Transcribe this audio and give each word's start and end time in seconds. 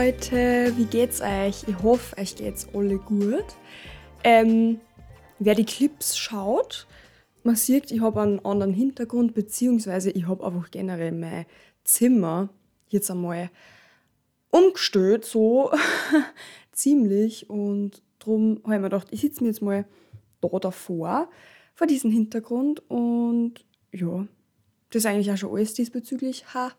Leute, 0.00 0.72
wie 0.78 0.86
geht's 0.86 1.20
euch? 1.20 1.68
Ich 1.68 1.82
hoffe, 1.82 2.16
euch 2.16 2.34
geht's 2.34 2.66
alle 2.72 2.96
gut. 2.96 3.44
Ähm, 4.24 4.80
wer 5.38 5.54
die 5.54 5.66
Clips 5.66 6.16
schaut, 6.16 6.86
man 7.42 7.54
sieht, 7.54 7.90
ich 7.90 8.00
habe 8.00 8.22
einen 8.22 8.42
anderen 8.42 8.72
Hintergrund, 8.72 9.34
beziehungsweise 9.34 10.10
ich 10.10 10.26
habe 10.26 10.42
einfach 10.46 10.70
generell 10.70 11.12
mein 11.12 11.44
Zimmer 11.84 12.48
jetzt 12.88 13.10
einmal 13.10 13.50
umgestellt, 14.48 15.26
so 15.26 15.70
ziemlich. 16.72 17.50
Und 17.50 18.02
darum 18.20 18.62
habe 18.64 18.76
ich 18.76 18.80
mir 18.80 18.88
gedacht, 18.88 19.08
ich 19.10 19.20
sitze 19.20 19.42
mir 19.44 19.50
jetzt 19.50 19.60
mal 19.60 19.84
da 20.40 20.48
davor, 20.60 21.28
vor 21.74 21.86
diesem 21.86 22.10
Hintergrund. 22.10 22.82
Und 22.88 23.66
ja, 23.92 24.26
das 24.90 25.04
ist 25.04 25.06
eigentlich 25.06 25.30
auch 25.30 25.36
schon 25.36 25.54
alles 25.54 25.74
diesbezüglich. 25.74 26.44
Ha. 26.52 26.72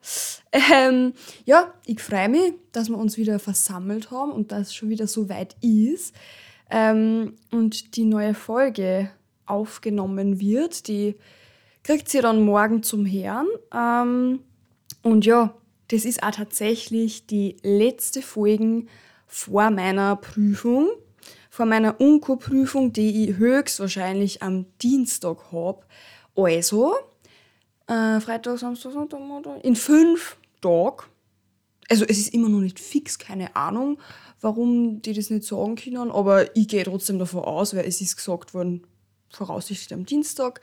Ähm, 0.52 1.14
ja, 1.46 1.74
ich 1.86 2.02
freue 2.02 2.30
mich, 2.30 2.54
dass 2.74 2.90
wir 2.90 2.98
uns 2.98 3.18
wieder 3.18 3.40
versammelt 3.40 4.12
haben 4.12 4.32
und 4.32 4.52
dass 4.52 4.68
es 4.68 4.76
schon 4.76 4.90
wieder 4.90 5.08
so 5.08 5.30
weit 5.30 5.56
ist. 5.62 6.14
Ähm, 6.70 7.36
und 7.52 7.96
die 7.96 8.06
neue 8.06 8.34
Folge 8.34 9.10
aufgenommen 9.46 10.40
wird. 10.40 10.88
Die 10.88 11.16
kriegt 11.84 12.10
sie 12.10 12.22
dann 12.22 12.42
morgen 12.42 12.84
zum 12.84 13.06
Herrn. 13.06 13.48
Ähm, 13.74 14.40
und 15.04 15.26
ja, 15.26 15.54
das 15.90 16.06
ist 16.06 16.24
auch 16.24 16.32
tatsächlich 16.32 17.28
die 17.28 17.58
letzte 17.64 18.22
Folge 18.22 18.86
vor 19.26 19.72
meiner 19.72 20.16
Prüfung, 20.16 20.90
vor 21.50 21.66
meiner 21.66 22.00
Unko-Prüfung, 22.00 22.94
die 22.94 23.30
ich 23.30 23.38
höchstwahrscheinlich 23.38 24.42
am 24.42 24.66
Dienstag 24.82 25.52
habe. 25.52 25.82
Also, 26.36 26.94
äh, 27.92 28.22
Freitag, 28.22 28.58
Samstag, 28.58 28.94
Sonntag, 28.94 29.20
Montag, 29.20 29.64
in 29.64 29.76
fünf 29.76 30.38
Tagen. 30.62 31.04
Also 31.90 32.06
es 32.06 32.18
ist 32.20 32.34
immer 32.34 32.48
noch 32.48 32.62
nicht 32.62 32.80
fix, 32.80 33.20
keine 33.20 33.56
Ahnung, 33.56 34.00
warum 34.40 35.02
die 35.02 35.14
das 35.14 35.30
nicht 35.30 35.44
sagen 35.44 35.76
können, 35.76 36.10
aber 36.10 36.56
ich 36.56 36.70
gehe 36.70 36.86
trotzdem 36.86 37.20
davon 37.20 37.44
aus, 37.44 37.76
weil 37.76 37.86
es 37.86 38.00
ist 38.00 38.16
gesagt 38.16 38.54
worden, 38.54 38.88
voraussichtlich 39.30 39.94
am 39.94 40.06
Dienstag. 40.06 40.62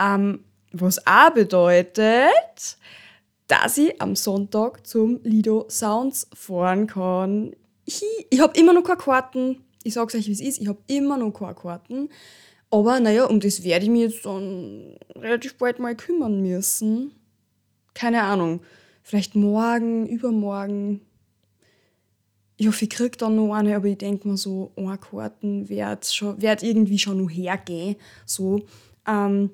Ähm, 0.00 0.44
was 0.72 1.06
auch 1.06 1.30
bedeutet, 1.30 2.76
dass 3.46 3.78
ich 3.78 4.00
am 4.02 4.16
Sonntag 4.16 4.84
zum 4.86 5.20
Lido 5.22 5.66
Sounds 5.68 6.26
fahren 6.34 6.88
kann. 6.88 7.54
Ich, 7.84 8.02
ich 8.30 8.40
habe 8.40 8.58
immer 8.58 8.72
noch 8.72 8.82
keine 8.82 8.98
Karten. 8.98 9.64
Ich 9.84 9.94
sage 9.94 10.16
euch, 10.16 10.26
wie 10.26 10.32
es 10.32 10.40
ist. 10.40 10.60
Ich 10.60 10.66
habe 10.66 10.80
immer 10.88 11.18
noch 11.18 11.30
keine 11.30 11.54
Karten. 11.54 12.08
Aber 12.70 12.98
naja, 13.00 13.24
um 13.26 13.40
das 13.40 13.62
werde 13.62 13.84
ich 13.84 13.90
mich 13.90 14.02
jetzt 14.02 14.26
dann 14.26 14.96
relativ 15.16 15.56
bald 15.56 15.78
mal 15.78 15.94
kümmern 15.94 16.42
müssen. 16.42 17.12
Keine 17.94 18.22
Ahnung. 18.22 18.60
Vielleicht 19.02 19.34
morgen, 19.34 20.06
übermorgen. 20.06 21.00
Ich 22.56 22.66
hoffe, 22.66 22.84
ich 22.84 22.90
kriege 22.90 23.16
dann 23.16 23.36
noch 23.36 23.54
eine, 23.54 23.76
aber 23.76 23.86
ich 23.86 23.98
denke 23.98 24.28
mir 24.28 24.36
so, 24.36 24.72
eine 24.76 24.96
Karten 24.98 25.68
wird, 25.68 26.06
schon, 26.06 26.40
wird 26.40 26.62
irgendwie 26.62 26.98
schon 26.98 27.22
noch 27.22 27.30
hergehen. 27.30 27.96
So. 28.26 28.64
Ähm, 29.06 29.50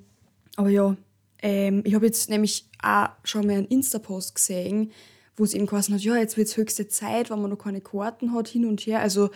aber 0.57 0.69
ja, 0.69 0.97
ähm, 1.43 1.83
ich 1.85 1.95
habe 1.95 2.07
jetzt 2.07 2.29
nämlich 2.31 2.67
auch 2.83 3.09
schon 3.25 3.47
mal 3.47 3.57
einen 3.57 3.67
Insta-Post 3.67 4.35
gesehen, 4.35 4.93
wo 5.37 5.45
es 5.45 5.55
eben 5.55 5.67
quasi 5.67 5.93
hat, 5.93 6.03
ja, 6.03 6.17
jetzt 6.17 6.37
wird 6.37 6.49
es 6.49 6.57
höchste 6.57 6.89
Zeit, 6.89 7.31
wenn 7.31 7.41
man 7.41 7.51
noch 7.51 7.59
keine 7.59 7.81
Karten 7.81 8.33
hat, 8.35 8.49
hin 8.49 8.67
und 8.67 8.81
her. 8.83 9.01
Also 9.01 9.31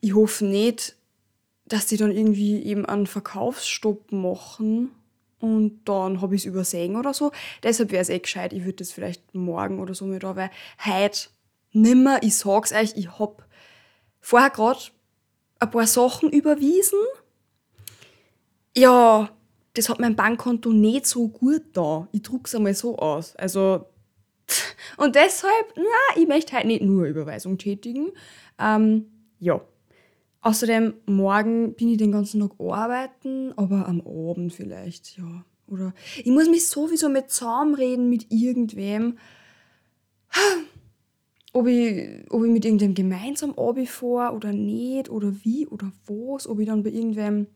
ich 0.00 0.14
hoffe 0.14 0.44
nicht, 0.44 0.94
dass 1.68 1.86
die 1.86 1.96
dann 1.96 2.10
irgendwie 2.10 2.62
eben 2.62 2.86
einen 2.86 3.06
Verkaufsstopp 3.06 4.10
machen 4.12 4.90
und 5.40 5.80
dann 5.84 6.20
habe 6.20 6.34
ich 6.34 6.42
es 6.42 6.46
übersehen 6.46 6.96
oder 6.96 7.14
so. 7.14 7.30
Deshalb 7.62 7.92
wäre 7.92 8.02
es 8.02 8.08
eh 8.08 8.18
gescheit, 8.18 8.52
ich 8.52 8.64
würde 8.64 8.76
das 8.78 8.92
vielleicht 8.92 9.34
morgen 9.34 9.78
oder 9.80 9.94
so 9.94 10.04
mit 10.04 10.22
da, 10.22 10.34
weil 10.34 10.50
heute 10.84 11.28
nimmer, 11.72 12.22
ich 12.22 12.36
sag's 12.36 12.72
euch, 12.72 12.94
ich 12.96 13.18
hab 13.18 13.46
vorher 14.20 14.50
gerade 14.50 14.80
ein 15.60 15.70
paar 15.70 15.86
Sachen 15.86 16.30
überwiesen. 16.30 16.98
Ja, 18.76 19.30
das 19.74 19.88
hat 19.88 20.00
mein 20.00 20.16
Bankkonto 20.16 20.70
nicht 20.70 21.06
so 21.06 21.28
gut 21.28 21.62
da. 21.72 22.08
Ich 22.12 22.22
druck's 22.22 22.54
einmal 22.54 22.74
so 22.74 22.98
aus. 22.98 23.36
Also, 23.36 23.86
und 24.96 25.14
deshalb, 25.14 25.74
na, 25.76 26.20
ich 26.20 26.26
möchte 26.26 26.56
halt 26.56 26.66
nicht 26.66 26.82
nur 26.82 27.06
Überweisung 27.06 27.58
tätigen. 27.58 28.12
Ähm, 28.58 29.06
ja. 29.38 29.60
Außerdem, 30.40 30.94
morgen 31.06 31.74
bin 31.74 31.88
ich 31.88 31.98
den 31.98 32.12
ganzen 32.12 32.40
Tag 32.40 32.52
arbeiten, 32.60 33.52
aber 33.56 33.88
am 33.88 34.00
Abend 34.00 34.52
vielleicht, 34.52 35.18
ja. 35.18 35.44
Oder 35.66 35.92
ich 36.16 36.26
muss 36.26 36.48
mich 36.48 36.66
sowieso 36.68 37.08
mit 37.08 37.30
zusammenreden 37.30 38.08
mit 38.08 38.26
irgendwem. 38.30 39.18
Ob 41.54 41.66
ich, 41.66 42.30
ob 42.30 42.44
ich 42.44 42.50
mit 42.50 42.66
irgendwem 42.66 42.94
gemeinsam 42.94 43.58
Abi 43.58 43.86
vor 43.86 44.34
oder 44.34 44.52
nicht, 44.52 45.08
oder 45.08 45.32
wie 45.44 45.66
oder 45.66 45.90
was, 46.06 46.46
ob 46.46 46.60
ich 46.60 46.66
dann 46.66 46.82
bei 46.82 46.90
irgendwem 46.90 47.46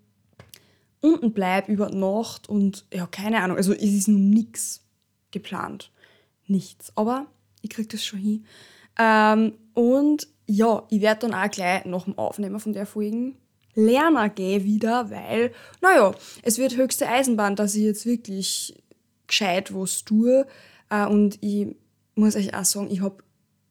unten 1.02 1.32
bleibe 1.32 1.70
über 1.70 1.90
Nacht 1.90 2.48
und 2.48 2.86
ja, 2.92 3.06
keine 3.06 3.42
Ahnung. 3.42 3.58
Also 3.58 3.74
es 3.74 3.82
ist 3.82 4.08
noch 4.08 4.18
nichts 4.18 4.82
geplant. 5.30 5.92
Nichts. 6.46 6.90
Aber 6.96 7.26
ich 7.60 7.68
krieg 7.68 7.90
das 7.90 8.02
schon 8.02 8.18
hin. 8.18 8.46
Ähm, 8.98 9.52
und 9.74 10.26
ja, 10.52 10.86
ich 10.90 11.00
werde 11.00 11.28
dann 11.28 11.34
auch 11.34 11.50
gleich 11.50 11.86
nach 11.86 12.04
dem 12.04 12.18
Aufnehmen 12.18 12.60
von 12.60 12.74
der 12.74 12.84
Folge 12.84 13.32
lernen 13.74 14.34
gehen 14.34 14.64
wieder, 14.64 15.10
weil, 15.10 15.52
naja, 15.80 16.14
es 16.42 16.58
wird 16.58 16.76
höchste 16.76 17.08
Eisenbahn, 17.08 17.56
dass 17.56 17.74
ich 17.74 17.84
jetzt 17.84 18.04
wirklich 18.04 18.74
gescheit 19.26 19.74
was 19.74 20.04
tue. 20.04 20.46
Äh, 20.90 21.06
und 21.06 21.42
ich 21.42 21.74
muss 22.14 22.36
euch 22.36 22.54
auch 22.54 22.66
sagen, 22.66 22.90
ich 22.90 23.00
habe 23.00 23.24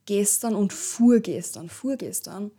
gestern 0.07 0.55
und 0.55 0.73
vorgestern, 0.73 1.69
vorgestern, 1.69 2.49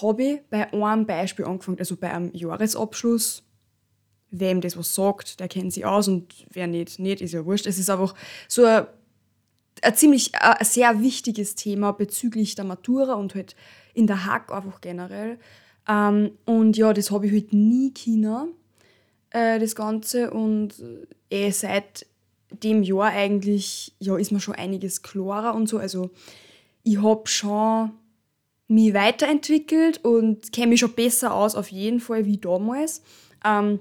habe 0.00 0.22
ich 0.22 0.40
bei 0.48 0.72
einem 0.72 1.04
Beispiel 1.04 1.44
angefangen, 1.44 1.78
also 1.78 1.96
bei 1.96 2.10
einem 2.10 2.32
Jahresabschluss. 2.32 3.42
Wem 4.32 4.60
das 4.60 4.76
was 4.76 4.94
sagt, 4.94 5.40
der 5.40 5.48
kennt 5.48 5.72
sich 5.72 5.84
aus 5.84 6.06
und 6.06 6.46
wer 6.52 6.68
nicht, 6.68 7.00
nicht, 7.00 7.20
ist 7.20 7.32
ja 7.32 7.44
wurscht. 7.44 7.66
Es 7.66 7.78
ist 7.78 7.90
einfach 7.90 8.14
so 8.48 8.64
ein 8.64 8.86
ein 9.82 9.94
ziemlich 9.94 10.34
äh, 10.34 10.54
ein 10.58 10.64
sehr 10.64 11.00
wichtiges 11.00 11.54
Thema 11.54 11.92
bezüglich 11.92 12.54
der 12.54 12.64
Matura 12.64 13.14
und 13.14 13.34
halt 13.34 13.56
in 13.94 14.06
der 14.06 14.26
Hack 14.26 14.52
einfach 14.52 14.80
generell. 14.80 15.38
Ähm, 15.88 16.32
und 16.44 16.76
ja, 16.76 16.92
das 16.92 17.10
habe 17.10 17.26
ich 17.26 17.32
halt 17.32 17.52
nie 17.52 17.92
China, 17.92 18.48
äh, 19.30 19.58
das 19.58 19.74
Ganze. 19.74 20.30
Und 20.30 20.74
äh, 21.30 21.46
eh 21.46 21.50
seit 21.50 22.06
dem 22.50 22.82
Jahr 22.82 23.08
eigentlich, 23.08 23.94
ja, 23.98 24.16
ist 24.16 24.32
mir 24.32 24.40
schon 24.40 24.54
einiges 24.54 25.02
klarer 25.02 25.54
und 25.54 25.68
so. 25.68 25.78
Also 25.78 26.10
ich 26.82 27.02
habe 27.02 27.26
schon 27.28 27.92
mich 28.68 28.94
weiterentwickelt 28.94 30.04
und 30.04 30.52
kenne 30.52 30.68
mich 30.68 30.80
schon 30.80 30.92
besser 30.92 31.34
aus, 31.34 31.56
auf 31.56 31.68
jeden 31.72 32.00
Fall, 32.00 32.24
wie 32.24 32.38
damals. 32.38 33.02
Ähm, 33.44 33.80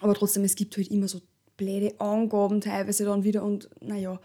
aber 0.00 0.14
trotzdem, 0.14 0.44
es 0.44 0.54
gibt 0.54 0.76
halt 0.76 0.88
immer 0.88 1.08
so 1.08 1.20
blöde 1.56 2.00
Angaben 2.00 2.62
teilweise 2.62 3.04
dann 3.04 3.22
wieder 3.22 3.42
und 3.42 3.68
naja, 3.82 4.18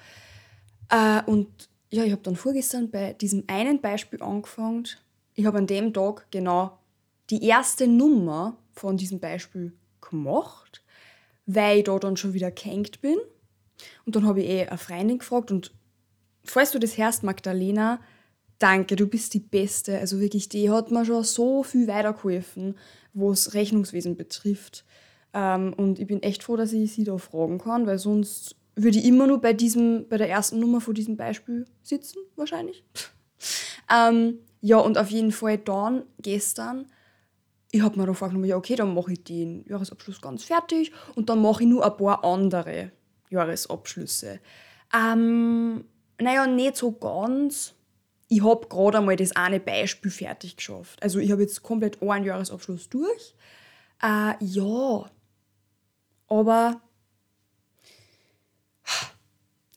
äh, 0.90 1.22
und 1.26 1.70
ja, 1.92 2.04
ich 2.04 2.12
habe 2.12 2.22
dann 2.22 2.36
vorgestern 2.36 2.90
bei 2.90 3.14
diesem 3.14 3.44
einen 3.48 3.80
Beispiel 3.82 4.22
angefangen. 4.22 4.88
Ich 5.34 5.46
habe 5.46 5.58
an 5.58 5.68
dem 5.68 5.94
Tag 5.94 6.28
genau 6.32 6.78
die 7.30 7.44
erste 7.44 7.88
Nummer 7.88 8.58
von 8.74 8.98
diesem 8.98 9.20
Beispiel 9.20 9.74
gemacht, 10.02 10.84
weil 11.46 11.80
ich 11.80 11.84
da 11.86 11.98
dann 11.98 12.18
schon 12.18 12.34
wieder 12.34 12.52
gehängt 12.52 13.02
bin. 13.02 13.18
Und 14.06 14.16
dann 14.16 14.26
habe 14.26 14.42
ich 14.42 14.50
eh 14.50 14.68
eine 14.68 14.78
Freundin 14.78 15.20
gefragt 15.20 15.52
und 15.52 15.74
falls 16.44 16.72
du 16.72 16.80
das 16.80 16.98
hörst, 16.98 17.24
Magdalena, 17.24 18.00
danke, 18.60 18.96
du 18.96 19.08
bist 19.08 19.34
die 19.34 19.40
Beste. 19.40 20.00
Also 20.00 20.20
wirklich, 20.20 20.50
die 20.50 20.70
hat 20.70 20.92
mir 20.92 21.06
schon 21.06 21.24
so 21.24 21.64
viel 21.64 21.88
weitergeholfen, 21.88 22.78
was 23.14 23.54
Rechnungswesen 23.54 24.16
betrifft. 24.16 24.86
Ähm, 25.34 25.74
und 25.74 26.00
ich 26.00 26.08
bin 26.08 26.24
echt 26.24 26.44
froh, 26.44 26.56
dass 26.56 26.74
ich 26.74 26.94
sie 26.94 27.04
da 27.04 27.18
fragen 27.18 27.58
kann, 27.58 27.88
weil 27.88 28.00
sonst 28.00 28.56
würde 28.76 28.98
ich 28.98 29.06
immer 29.06 29.28
nur 29.28 29.40
bei 29.40 29.54
diesem, 29.54 30.08
bei 30.10 30.18
der 30.18 30.30
ersten 30.30 30.60
Nummer 30.60 30.82
von 30.82 30.94
diesem 30.94 31.18
Beispiel 31.18 31.66
sitzen, 31.82 32.20
wahrscheinlich. 32.36 32.84
ähm, 33.92 34.40
ja, 34.62 34.78
und 34.78 34.98
auf 34.98 35.12
jeden 35.12 35.32
Fall 35.32 35.58
dann, 35.58 36.04
gestern, 36.20 36.88
ich 37.72 37.82
habe 37.82 38.00
mir 38.00 38.08
da 38.08 38.14
vorgenommen, 38.14 38.46
ja, 38.46 38.58
okay, 38.58 38.76
dann 38.76 38.94
mache 38.94 39.14
ich 39.14 39.24
den 39.24 39.66
Jahresabschluss 39.68 40.22
ganz 40.22 40.44
fertig 40.44 40.92
und 41.16 41.30
dann 41.30 41.42
mache 41.42 41.64
ich 41.64 41.70
nur 41.70 41.86
ein 41.86 41.98
paar 41.98 42.24
andere 42.24 42.92
Jahresabschlüsse. 43.30 44.40
Ähm, 44.94 45.86
naja, 46.20 46.48
nicht 46.48 46.78
so 46.78 46.92
ganz. 46.94 47.74
Ich 48.28 48.44
habe 48.44 48.68
gerade 48.68 49.00
einmal 49.00 49.16
das 49.16 49.36
eine 49.36 49.60
Beispiel 49.60 50.10
fertig 50.12 50.58
geschafft. 50.58 51.02
Also 51.04 51.20
ich 51.20 51.32
habe 51.32 51.42
jetzt 51.42 51.62
komplett 51.64 52.02
einen 52.02 52.26
Jahresabschluss 52.26 52.90
durch. 52.90 53.36
Äh, 54.02 54.34
ja, 54.40 55.06
aber 56.28 56.82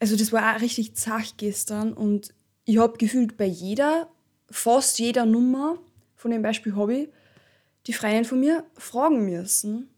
also 0.01 0.17
das 0.17 0.33
war 0.33 0.57
auch 0.57 0.61
richtig 0.61 0.95
zach 0.95 1.33
gestern 1.37 1.93
und 1.93 2.35
ich 2.65 2.79
habe 2.79 2.99
gefühlt 2.99 3.37
bei 3.37 3.47
jeder, 3.47 4.09
fast 4.51 4.99
jeder 4.99 5.25
Nummer 5.25 5.79
von 6.15 6.31
dem 6.31 6.43
Beispiel 6.43 6.75
ich 6.91 7.09
die 7.87 7.93
Freundin 7.93 8.25
von 8.25 8.41
mir 8.41 8.65
fragen 8.77 9.25
müssen, 9.25 9.89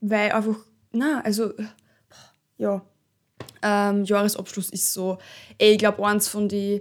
weil 0.00 0.30
einfach, 0.30 0.56
na, 0.92 1.20
also, 1.22 1.52
ja, 2.56 2.84
ähm, 3.62 4.04
Jahresabschluss 4.04 4.70
ist 4.70 4.92
so, 4.92 5.18
ey, 5.58 5.72
ich 5.72 5.78
glaube, 5.78 6.06
eins 6.06 6.28
von 6.28 6.48
den 6.48 6.80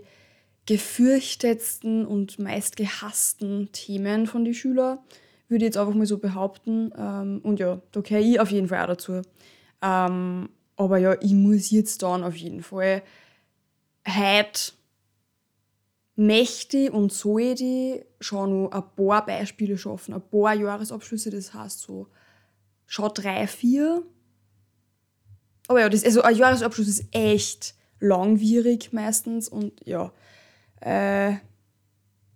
gefürchtetsten 0.67 2.05
und 2.05 2.37
meist 2.37 2.75
gehassten 2.75 3.71
Themen 3.71 4.27
von 4.27 4.45
den 4.45 4.53
Schülern, 4.53 4.99
würde 5.47 5.65
ich 5.65 5.69
jetzt 5.69 5.77
einfach 5.77 5.93
mal 5.93 6.05
so 6.05 6.17
behaupten. 6.17 6.91
Ähm, 6.95 7.39
und 7.41 7.59
ja, 7.59 7.81
da 7.91 8.01
gehöre 8.01 8.21
ich 8.21 8.39
auf 8.39 8.51
jeden 8.51 8.67
Fall 8.67 8.83
auch 8.83 8.87
dazu. 8.87 9.21
Ähm, 9.81 10.49
aber 10.77 10.97
ja, 10.97 11.15
ich 11.21 11.33
muss 11.33 11.71
jetzt 11.71 12.01
dann 12.03 12.23
auf 12.23 12.35
jeden 12.35 12.63
Fall 12.63 13.03
heute 14.07 14.71
möchte 16.15 16.91
und 16.91 17.11
sollte 17.11 18.05
schon 18.19 18.63
noch 18.63 18.71
ein 18.71 18.95
paar 18.95 19.25
Beispiele 19.25 19.77
schaffen, 19.77 20.13
ein 20.13 20.21
paar 20.21 20.53
Jahresabschlüsse, 20.53 21.29
das 21.29 21.53
heißt 21.53 21.81
so 21.81 22.07
schon 22.85 23.11
drei, 23.13 23.45
vier. 23.47 24.03
Aber 25.67 25.81
ja, 25.81 25.89
das, 25.89 26.03
also 26.03 26.21
ein 26.21 26.35
Jahresabschluss 26.35 26.87
ist 26.87 27.05
echt 27.11 27.75
langwierig 27.99 28.93
meistens 28.93 29.49
und 29.49 29.73
ja, 29.85 30.11
äh, 30.81 31.35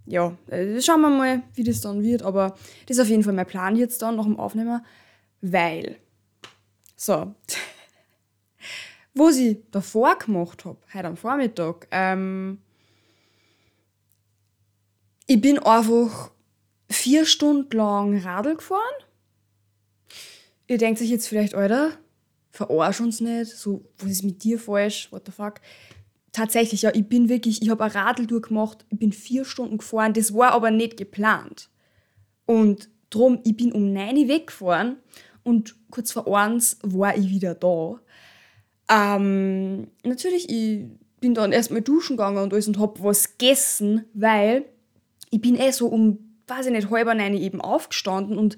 ja, 0.05 0.35
äh, 0.47 0.81
schauen 0.81 1.01
wir 1.01 1.09
mal, 1.09 1.43
wie 1.53 1.63
das 1.63 1.81
dann 1.81 2.03
wird, 2.03 2.23
aber 2.23 2.55
das 2.87 2.97
ist 2.97 3.03
auf 3.03 3.09
jeden 3.09 3.23
Fall 3.23 3.33
mein 3.33 3.45
Plan 3.47 3.75
jetzt 3.75 4.01
dann 4.01 4.15
nach 4.15 4.25
dem 4.25 4.39
Aufnehmen, 4.39 4.85
weil, 5.41 5.97
so, 6.95 7.33
was 9.13 9.37
ich 9.37 9.57
davor 9.71 10.17
gemacht 10.17 10.65
habe, 10.65 10.77
heute 10.93 11.07
am 11.07 11.17
Vormittag, 11.17 11.87
ähm, 11.91 12.59
ich 15.27 15.39
bin 15.39 15.59
einfach 15.59 16.31
vier 16.89 17.25
Stunden 17.25 17.75
lang 17.77 18.17
Radl 18.19 18.55
gefahren. 18.55 18.79
Ihr 20.67 20.77
denkt 20.77 20.99
sich 20.99 21.09
jetzt 21.09 21.27
vielleicht, 21.27 21.55
Alter, 21.55 21.91
verarsch 22.51 23.01
uns 23.01 23.21
nicht, 23.21 23.51
so, 23.51 23.83
was 23.97 24.11
ist 24.11 24.23
mit 24.23 24.43
dir 24.43 24.59
falsch, 24.59 25.11
what 25.11 25.23
the 25.25 25.31
fuck. 25.31 25.55
Tatsächlich, 26.31 26.81
ja, 26.81 26.93
ich 26.93 27.07
bin 27.07 27.27
wirklich, 27.27 27.61
ich 27.61 27.69
habe 27.69 27.83
ein 27.83 27.91
Radl 27.91 28.25
durchgemacht, 28.25 28.85
ich 28.89 28.99
bin 28.99 29.11
vier 29.11 29.43
Stunden 29.43 29.77
gefahren, 29.77 30.13
das 30.13 30.33
war 30.33 30.51
aber 30.51 30.71
nicht 30.71 30.97
geplant. 30.97 31.69
Und 32.45 32.89
drum, 33.09 33.39
ich 33.43 33.55
bin 33.55 33.71
um 33.71 33.93
neun 33.93 34.27
weggefahren 34.27 34.97
und 35.43 35.75
kurz 35.91 36.11
vor 36.11 36.27
eins 36.37 36.77
war 36.81 37.15
ich 37.17 37.29
wieder 37.29 37.55
da. 37.55 37.99
Ähm, 38.91 39.87
natürlich, 40.03 40.49
ich 40.49 40.85
bin 41.21 41.33
dann 41.33 41.53
erstmal 41.53 41.81
duschen 41.81 42.17
gegangen 42.17 42.43
und 42.43 42.53
alles 42.53 42.67
und 42.67 42.79
hab 42.79 43.01
was 43.01 43.37
gegessen, 43.37 44.05
weil 44.13 44.65
ich 45.29 45.39
bin 45.39 45.55
eh 45.55 45.71
so 45.71 45.87
um, 45.87 46.35
weiß 46.47 46.65
ich 46.65 46.71
nicht, 46.73 46.89
halber 46.89 47.15
neun 47.15 47.35
eben 47.35 47.61
aufgestanden 47.61 48.37
und 48.37 48.57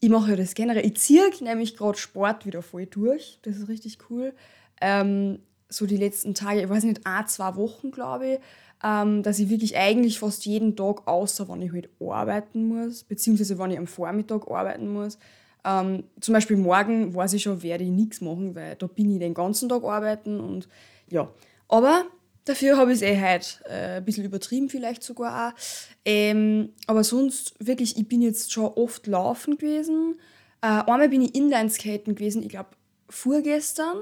ich 0.00 0.10
mache 0.10 0.30
ja 0.30 0.36
das 0.36 0.54
generell. 0.54 0.86
Ich 0.86 0.98
ziehe 0.98 1.28
nämlich 1.40 1.76
gerade 1.76 1.98
Sport 1.98 2.46
wieder 2.46 2.62
voll 2.62 2.86
durch. 2.86 3.38
Das 3.42 3.56
ist 3.56 3.68
richtig 3.68 3.98
cool. 4.10 4.34
Ähm, 4.80 5.40
so 5.68 5.86
die 5.86 5.96
letzten 5.96 6.34
Tage, 6.34 6.62
ich 6.62 6.68
weiß 6.68 6.84
nicht, 6.84 7.06
ein, 7.06 7.26
zwei 7.26 7.56
Wochen, 7.56 7.90
glaube 7.90 8.34
ich, 8.34 8.38
ähm, 8.84 9.22
dass 9.22 9.38
ich 9.38 9.48
wirklich 9.48 9.76
eigentlich 9.76 10.18
fast 10.18 10.44
jeden 10.44 10.76
Tag, 10.76 11.08
außer 11.08 11.48
wenn 11.48 11.62
ich 11.62 11.72
halt 11.72 11.88
arbeiten 11.98 12.68
muss, 12.68 13.04
beziehungsweise 13.04 13.58
wenn 13.58 13.70
ich 13.70 13.78
am 13.78 13.86
Vormittag 13.86 14.48
arbeiten 14.48 14.92
muss. 14.92 15.18
Ähm, 15.66 16.04
zum 16.20 16.32
Beispiel 16.32 16.56
morgen 16.56 17.14
weiß 17.14 17.32
ich 17.34 17.42
schon, 17.42 17.62
werde 17.62 17.84
ich 17.84 17.90
nichts 17.90 18.20
machen, 18.20 18.54
weil 18.54 18.76
da 18.76 18.86
bin 18.86 19.10
ich 19.10 19.18
den 19.18 19.34
ganzen 19.34 19.68
Tag 19.68 19.82
arbeiten 19.82 20.40
und 20.40 20.68
ja. 21.08 21.28
Aber 21.68 22.06
Dafür 22.46 22.76
habe 22.76 22.92
ich 22.92 22.98
es 22.98 23.02
eh 23.02 23.20
heute 23.20 23.46
äh, 23.64 23.96
ein 23.96 24.04
bisschen 24.04 24.24
übertrieben, 24.24 24.68
vielleicht 24.68 25.02
sogar 25.02 25.48
auch. 25.48 25.58
Ähm, 26.04 26.70
aber 26.86 27.02
sonst, 27.02 27.54
wirklich, 27.58 27.98
ich 27.98 28.06
bin 28.06 28.22
jetzt 28.22 28.52
schon 28.52 28.66
oft 28.66 29.08
laufen 29.08 29.58
gewesen. 29.58 30.20
Äh, 30.62 30.68
einmal 30.68 31.08
bin 31.08 31.22
ich 31.22 31.34
Inlineskaten 31.34 32.14
gewesen, 32.14 32.44
ich 32.44 32.50
glaube, 32.50 32.70
vorgestern. 33.08 33.96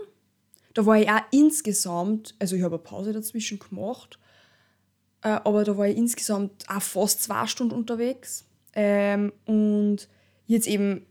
Da 0.74 0.84
war 0.84 0.98
ich 0.98 1.08
auch 1.08 1.22
insgesamt, 1.30 2.34
also 2.38 2.54
ich 2.54 2.62
habe 2.62 2.74
eine 2.74 2.84
Pause 2.84 3.14
dazwischen 3.14 3.58
gemacht, 3.58 4.18
äh, 5.22 5.28
aber 5.28 5.64
da 5.64 5.78
war 5.78 5.88
ich 5.88 5.96
insgesamt 5.96 6.68
auch 6.68 6.82
fast 6.82 7.22
zwei 7.22 7.46
Stunden 7.46 7.74
unterwegs. 7.74 8.44
Ähm, 8.74 9.32
und 9.46 10.06
jetzt 10.46 10.66
eben 10.66 11.06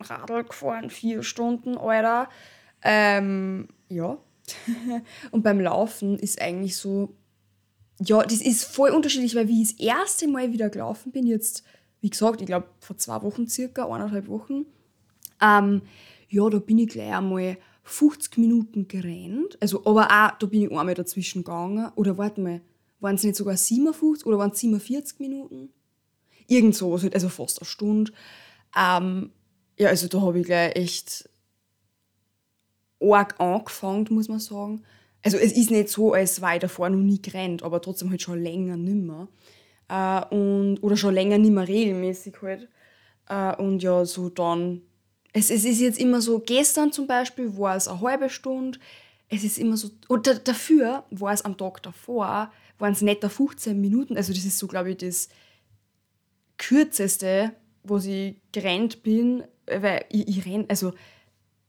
Radl 0.00 0.44
gefahren, 0.44 0.90
vier 0.90 1.22
Stunden, 1.22 1.76
Alter. 1.76 2.28
Ähm, 2.82 3.68
ja, 3.88 4.18
und 5.30 5.42
beim 5.42 5.60
Laufen 5.60 6.18
ist 6.18 6.40
eigentlich 6.40 6.76
so, 6.76 7.14
ja, 7.98 8.22
das 8.22 8.40
ist 8.40 8.64
voll 8.64 8.90
unterschiedlich, 8.90 9.34
weil 9.34 9.48
wie 9.48 9.62
ich 9.62 9.76
das 9.76 9.80
erste 9.80 10.28
Mal 10.28 10.52
wieder 10.52 10.70
gelaufen 10.70 11.12
bin, 11.12 11.26
jetzt, 11.26 11.64
wie 12.00 12.10
gesagt, 12.10 12.40
ich 12.40 12.46
glaube 12.46 12.68
vor 12.80 12.96
zwei 12.96 13.22
Wochen 13.22 13.46
circa, 13.46 13.84
eineinhalb 13.84 14.28
Wochen, 14.28 14.66
ähm, 15.40 15.82
ja, 16.28 16.48
da 16.48 16.58
bin 16.58 16.78
ich 16.78 16.88
gleich 16.88 17.12
einmal 17.12 17.58
50 17.82 18.38
Minuten 18.38 18.88
gerannt. 18.88 19.58
Also, 19.60 19.84
aber 19.84 20.06
auch, 20.06 20.38
da 20.38 20.46
bin 20.46 20.62
ich 20.62 20.70
einmal 20.70 20.94
dazwischen 20.94 21.42
gegangen. 21.42 21.90
Oder 21.96 22.16
warte 22.18 22.40
mal, 22.40 22.60
waren 23.00 23.16
es 23.16 23.24
nicht 23.24 23.36
sogar 23.36 23.56
57 23.56 24.26
oder 24.26 24.38
waren 24.38 24.52
es 24.52 24.60
47 24.60 25.18
Minuten? 25.18 25.70
Irgend 26.46 26.74
sowas, 26.74 27.02
halt, 27.02 27.14
also 27.14 27.28
fast 27.28 27.60
eine 27.60 27.66
Stunde. 27.66 28.12
Ähm, 28.76 29.32
ja, 29.80 29.88
also 29.88 30.08
da 30.08 30.20
habe 30.20 30.38
ich 30.38 30.46
gleich 30.46 30.76
echt 30.76 31.30
arg 33.00 33.40
angefangen, 33.40 34.06
muss 34.10 34.28
man 34.28 34.38
sagen. 34.38 34.82
Also 35.22 35.38
es 35.38 35.52
ist 35.52 35.70
nicht 35.70 35.88
so, 35.88 36.12
als 36.12 36.42
war 36.42 36.54
ich 36.54 36.60
davor 36.60 36.90
noch 36.90 36.98
nie 36.98 37.20
gerannt, 37.20 37.62
aber 37.62 37.80
trotzdem 37.80 38.10
halt 38.10 38.20
schon 38.20 38.42
länger 38.42 38.76
nimmer. 38.76 39.28
Äh, 39.88 40.22
und, 40.34 40.82
oder 40.82 40.98
schon 40.98 41.14
länger 41.14 41.38
nimmer 41.38 41.66
regelmäßig 41.66 42.34
halt. 42.42 42.68
Äh, 43.26 43.56
und 43.56 43.82
ja, 43.82 44.04
so 44.04 44.28
dann. 44.28 44.82
Es, 45.32 45.50
es 45.50 45.64
ist 45.64 45.80
jetzt 45.80 45.98
immer 45.98 46.20
so, 46.20 46.40
gestern 46.40 46.92
zum 46.92 47.06
Beispiel 47.06 47.56
war 47.56 47.74
es 47.74 47.88
eine 47.88 48.02
halbe 48.02 48.28
Stunde. 48.28 48.78
Es 49.30 49.44
ist 49.44 49.56
immer 49.56 49.78
so, 49.78 49.88
oder 50.10 50.34
dafür 50.34 51.04
war 51.10 51.32
es 51.32 51.42
am 51.42 51.56
Tag 51.56 51.82
davor, 51.82 52.52
waren 52.78 52.92
es 52.92 53.00
nicht 53.00 53.24
15 53.24 53.80
Minuten. 53.80 54.18
Also 54.18 54.34
das 54.34 54.44
ist 54.44 54.58
so, 54.58 54.66
glaube 54.66 54.90
ich, 54.90 54.98
das 54.98 55.30
kürzeste, 56.58 57.52
wo 57.82 57.96
ich 57.96 58.36
gerannt 58.52 59.02
bin, 59.02 59.44
weil 59.78 60.04
ich, 60.10 60.28
ich 60.28 60.46
renn, 60.46 60.66
also 60.68 60.92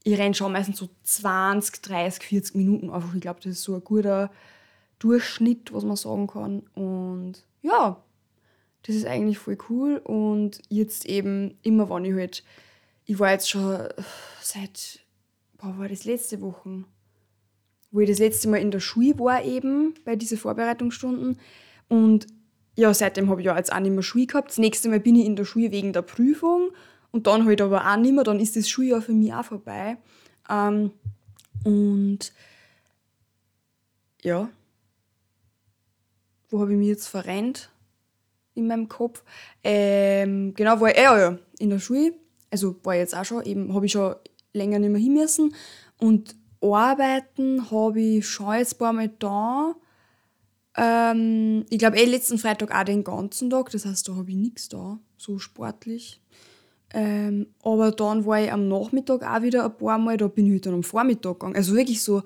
ich 0.03 0.17
renne 0.17 0.33
schon 0.33 0.51
meistens 0.51 0.77
so 0.77 0.89
20, 1.03 1.81
30, 1.81 2.23
40 2.23 2.55
Minuten 2.55 2.89
einfach. 2.89 3.13
Ich 3.13 3.21
glaube, 3.21 3.39
das 3.43 3.53
ist 3.53 3.63
so 3.63 3.75
ein 3.75 3.83
guter 3.83 4.31
Durchschnitt, 4.99 5.73
was 5.73 5.83
man 5.83 5.95
sagen 5.95 6.27
kann. 6.27 6.63
Und 6.73 7.43
ja, 7.61 8.01
das 8.83 8.95
ist 8.95 9.05
eigentlich 9.05 9.37
voll 9.37 9.57
cool. 9.69 9.97
Und 9.97 10.61
jetzt 10.69 11.05
eben 11.05 11.57
immer, 11.61 11.89
wenn 11.89 12.05
ich 12.05 12.13
halt, 12.13 12.43
ich 13.05 13.19
war 13.19 13.31
jetzt 13.31 13.49
schon 13.49 13.87
seit, 14.41 14.99
boah, 15.57 15.77
war 15.77 15.87
das 15.87 16.05
letzte 16.05 16.41
Woche, 16.41 16.83
wo 17.91 17.99
ich 17.99 18.09
das 18.09 18.19
letzte 18.19 18.47
Mal 18.47 18.57
in 18.57 18.71
der 18.71 18.79
Schule 18.79 19.19
war 19.19 19.43
eben, 19.43 19.93
bei 20.05 20.15
diesen 20.15 20.37
Vorbereitungsstunden. 20.37 21.37
Und 21.89 22.27
ja, 22.75 22.93
seitdem 22.93 23.29
habe 23.29 23.41
ich 23.41 23.45
ja 23.45 23.57
jetzt 23.57 23.71
auch 23.71 23.79
nicht 23.79 23.91
mehr 23.91 24.01
Schule 24.01 24.25
gehabt. 24.25 24.49
Das 24.49 24.57
nächste 24.57 24.89
Mal 24.89 24.99
bin 24.99 25.15
ich 25.15 25.25
in 25.25 25.35
der 25.35 25.45
Schule 25.45 25.71
wegen 25.71 25.93
der 25.93 26.01
Prüfung 26.01 26.71
und 27.11 27.27
dann 27.27 27.45
halt 27.45 27.61
aber 27.61 27.89
auch 27.91 27.97
nicht 27.97 28.13
mehr, 28.13 28.23
dann 28.23 28.39
ist 28.39 28.55
das 28.55 28.69
Schuljahr 28.69 29.01
für 29.01 29.13
mich 29.13 29.33
auch 29.33 29.45
vorbei. 29.45 29.97
Ähm, 30.49 30.91
und 31.63 32.33
ja, 34.21 34.49
wo 36.49 36.59
habe 36.59 36.73
ich 36.73 36.77
mich 36.77 36.87
jetzt 36.87 37.07
verrennt 37.07 37.69
in 38.55 38.67
meinem 38.67 38.87
Kopf? 38.87 39.23
Ähm, 39.63 40.53
genau, 40.53 40.79
war 40.79 40.89
ich 40.89 40.97
äh, 40.97 41.03
ja, 41.03 41.37
in 41.59 41.69
der 41.69 41.79
Schule, 41.79 42.13
also 42.49 42.75
war 42.83 42.93
ich 42.93 42.99
jetzt 42.99 43.15
auch 43.15 43.25
schon, 43.25 43.43
eben 43.45 43.73
habe 43.73 43.85
ich 43.85 43.91
schon 43.91 44.15
länger 44.53 44.79
nicht 44.79 44.91
mehr 44.91 45.01
hin 45.01 45.13
müssen. 45.13 45.55
Und 45.97 46.35
arbeiten 46.61 47.71
habe 47.71 48.01
ich 48.01 48.27
schon 48.27 48.55
jetzt 48.55 48.75
ein 48.75 48.77
paar 48.77 48.93
Mal 48.93 49.09
da. 49.19 49.75
Ähm, 50.75 51.65
ich 51.69 51.79
glaube, 51.79 51.97
eh 51.97 52.05
letzten 52.05 52.37
Freitag 52.37 52.73
auch 52.73 52.83
den 52.83 53.03
ganzen 53.03 53.49
Tag, 53.49 53.71
das 53.71 53.85
heißt, 53.85 54.07
da 54.07 54.15
habe 54.15 54.29
ich 54.29 54.37
nichts 54.37 54.69
da, 54.69 54.99
so 55.17 55.39
sportlich. 55.39 56.20
Ähm, 56.93 57.47
aber 57.63 57.91
dann 57.91 58.25
war 58.25 58.41
ich 58.41 58.51
am 58.51 58.67
Nachmittag 58.67 59.23
auch 59.23 59.41
wieder 59.41 59.65
ein 59.65 59.77
paar 59.77 59.97
Mal, 59.97 60.17
da 60.17 60.27
bin 60.27 60.47
ich 60.47 60.53
halt 60.53 60.65
dann 60.65 60.73
am 60.75 60.83
Vormittag 60.83 61.39
gegangen. 61.39 61.55
Also 61.55 61.75
wirklich 61.75 62.01
so, 62.01 62.23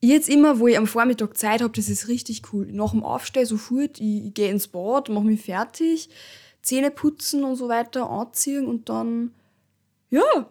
jetzt 0.00 0.28
immer, 0.28 0.58
wo 0.58 0.66
ich 0.66 0.78
am 0.78 0.86
Vormittag 0.86 1.36
Zeit 1.36 1.60
habe, 1.60 1.72
das 1.72 1.88
ist 1.88 2.08
richtig 2.08 2.42
cool. 2.52 2.66
Nach 2.72 2.92
dem 2.92 3.02
Aufstehen 3.02 3.46
sofort, 3.46 4.00
ich, 4.00 4.26
ich 4.26 4.34
gehe 4.34 4.50
ins 4.50 4.68
Bad, 4.68 5.08
mache 5.08 5.24
mich 5.24 5.42
fertig, 5.42 6.08
Zähne 6.62 6.90
putzen 6.90 7.44
und 7.44 7.56
so 7.56 7.68
weiter, 7.68 8.08
anziehen 8.10 8.66
und 8.66 8.88
dann, 8.88 9.34
ja, 10.10 10.50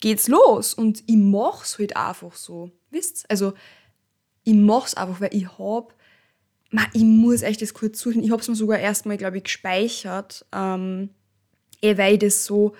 geht's 0.00 0.28
los. 0.28 0.74
Und 0.74 1.02
ich 1.06 1.16
mach's 1.16 1.78
halt 1.78 1.96
einfach 1.96 2.34
so, 2.34 2.70
wisst 2.90 3.28
Also, 3.28 3.52
ich 4.44 4.54
mach's 4.54 4.94
einfach, 4.94 5.20
weil 5.20 5.34
ich 5.34 5.58
hab, 5.58 5.94
ich 6.92 7.02
muss 7.02 7.42
echt 7.42 7.62
das 7.62 7.74
kurz 7.74 8.00
suchen, 8.00 8.22
ich 8.22 8.30
hab's 8.30 8.48
mir 8.48 8.54
sogar 8.54 8.78
erstmal, 8.78 9.16
glaube 9.16 9.38
ich, 9.38 9.44
gespeichert, 9.44 10.46
ähm, 10.52 11.10
eh, 11.82 11.96
weil 11.98 12.14
ich 12.14 12.20
das 12.20 12.44
so 12.44 12.74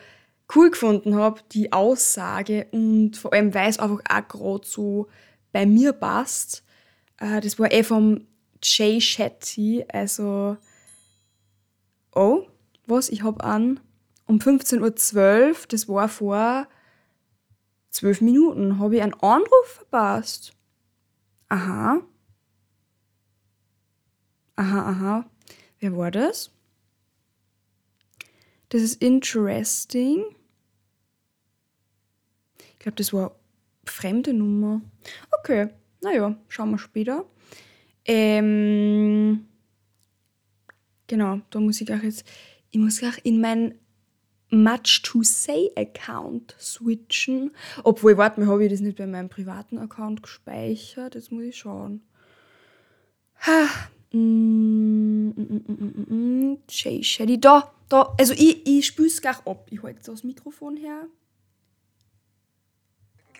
cool 0.54 0.70
gefunden 0.70 1.14
habe, 1.14 1.40
die 1.52 1.72
Aussage 1.72 2.66
und 2.72 3.16
vor 3.16 3.32
allem, 3.32 3.54
weil 3.54 3.70
es 3.70 3.78
einfach 3.78 4.00
auch 4.08 4.28
gerade 4.28 4.66
so 4.66 5.08
bei 5.52 5.66
mir 5.66 5.92
passt. 5.92 6.64
Äh, 7.18 7.40
das 7.40 7.58
war 7.58 7.72
eh 7.72 7.82
vom 7.82 8.26
Jay 8.62 9.00
Shetty, 9.00 9.84
also 9.88 10.56
oh, 12.14 12.46
was, 12.86 13.08
ich 13.08 13.22
habe 13.22 13.42
an 13.44 13.80
um 14.26 14.38
15.12 14.38 15.50
Uhr, 15.50 15.56
das 15.68 15.88
war 15.88 16.08
vor 16.08 16.68
12 17.90 18.20
Minuten, 18.20 18.78
habe 18.78 18.96
ich 18.96 19.02
einen 19.02 19.14
Anruf 19.14 19.66
verpasst. 19.66 20.52
Aha. 21.48 22.00
aha, 24.54 24.88
aha. 24.88 25.24
Wer 25.80 25.96
war 25.96 26.12
das? 26.12 26.52
Das 28.70 28.82
ist 28.82 29.02
interesting. 29.02 30.24
Ich 32.58 32.78
glaube, 32.78 32.96
das 32.96 33.12
war 33.12 33.30
eine 33.30 33.34
fremde 33.84 34.32
Nummer. 34.32 34.80
Okay, 35.40 35.68
naja, 36.00 36.36
schauen 36.48 36.70
wir 36.70 36.78
später. 36.78 37.26
Ähm, 38.06 39.46
genau, 41.06 41.40
da 41.50 41.60
muss 41.60 41.80
ich 41.80 41.92
auch 41.92 42.02
jetzt, 42.02 42.24
ich 42.70 42.78
muss 42.78 43.02
auch 43.02 43.18
in 43.22 43.40
mein 43.40 43.74
Much 44.50 45.02
to 45.02 45.22
Say 45.22 45.70
Account 45.76 46.56
switchen. 46.58 47.50
Obwohl, 47.84 48.16
warte 48.16 48.40
mal, 48.40 48.48
habe 48.48 48.64
ich 48.64 48.70
das 48.70 48.80
nicht 48.80 48.98
bei 48.98 49.06
meinem 49.06 49.28
privaten 49.28 49.78
Account 49.78 50.22
gespeichert? 50.22 51.16
Jetzt 51.16 51.30
muss 51.30 51.44
ich 51.44 51.58
schauen. 51.58 52.02
Ha. 53.46 53.68
Mm, 54.12 55.09
da, 57.38 57.72
da, 57.88 58.14
also 58.18 58.32
ich, 58.34 58.66
ich 58.66 58.98
es 58.98 59.24
ab. 59.24 59.66
Ich 59.70 59.82
halte 59.82 60.02
das 60.02 60.24
Mikrofon 60.24 60.76
her. 60.76 61.08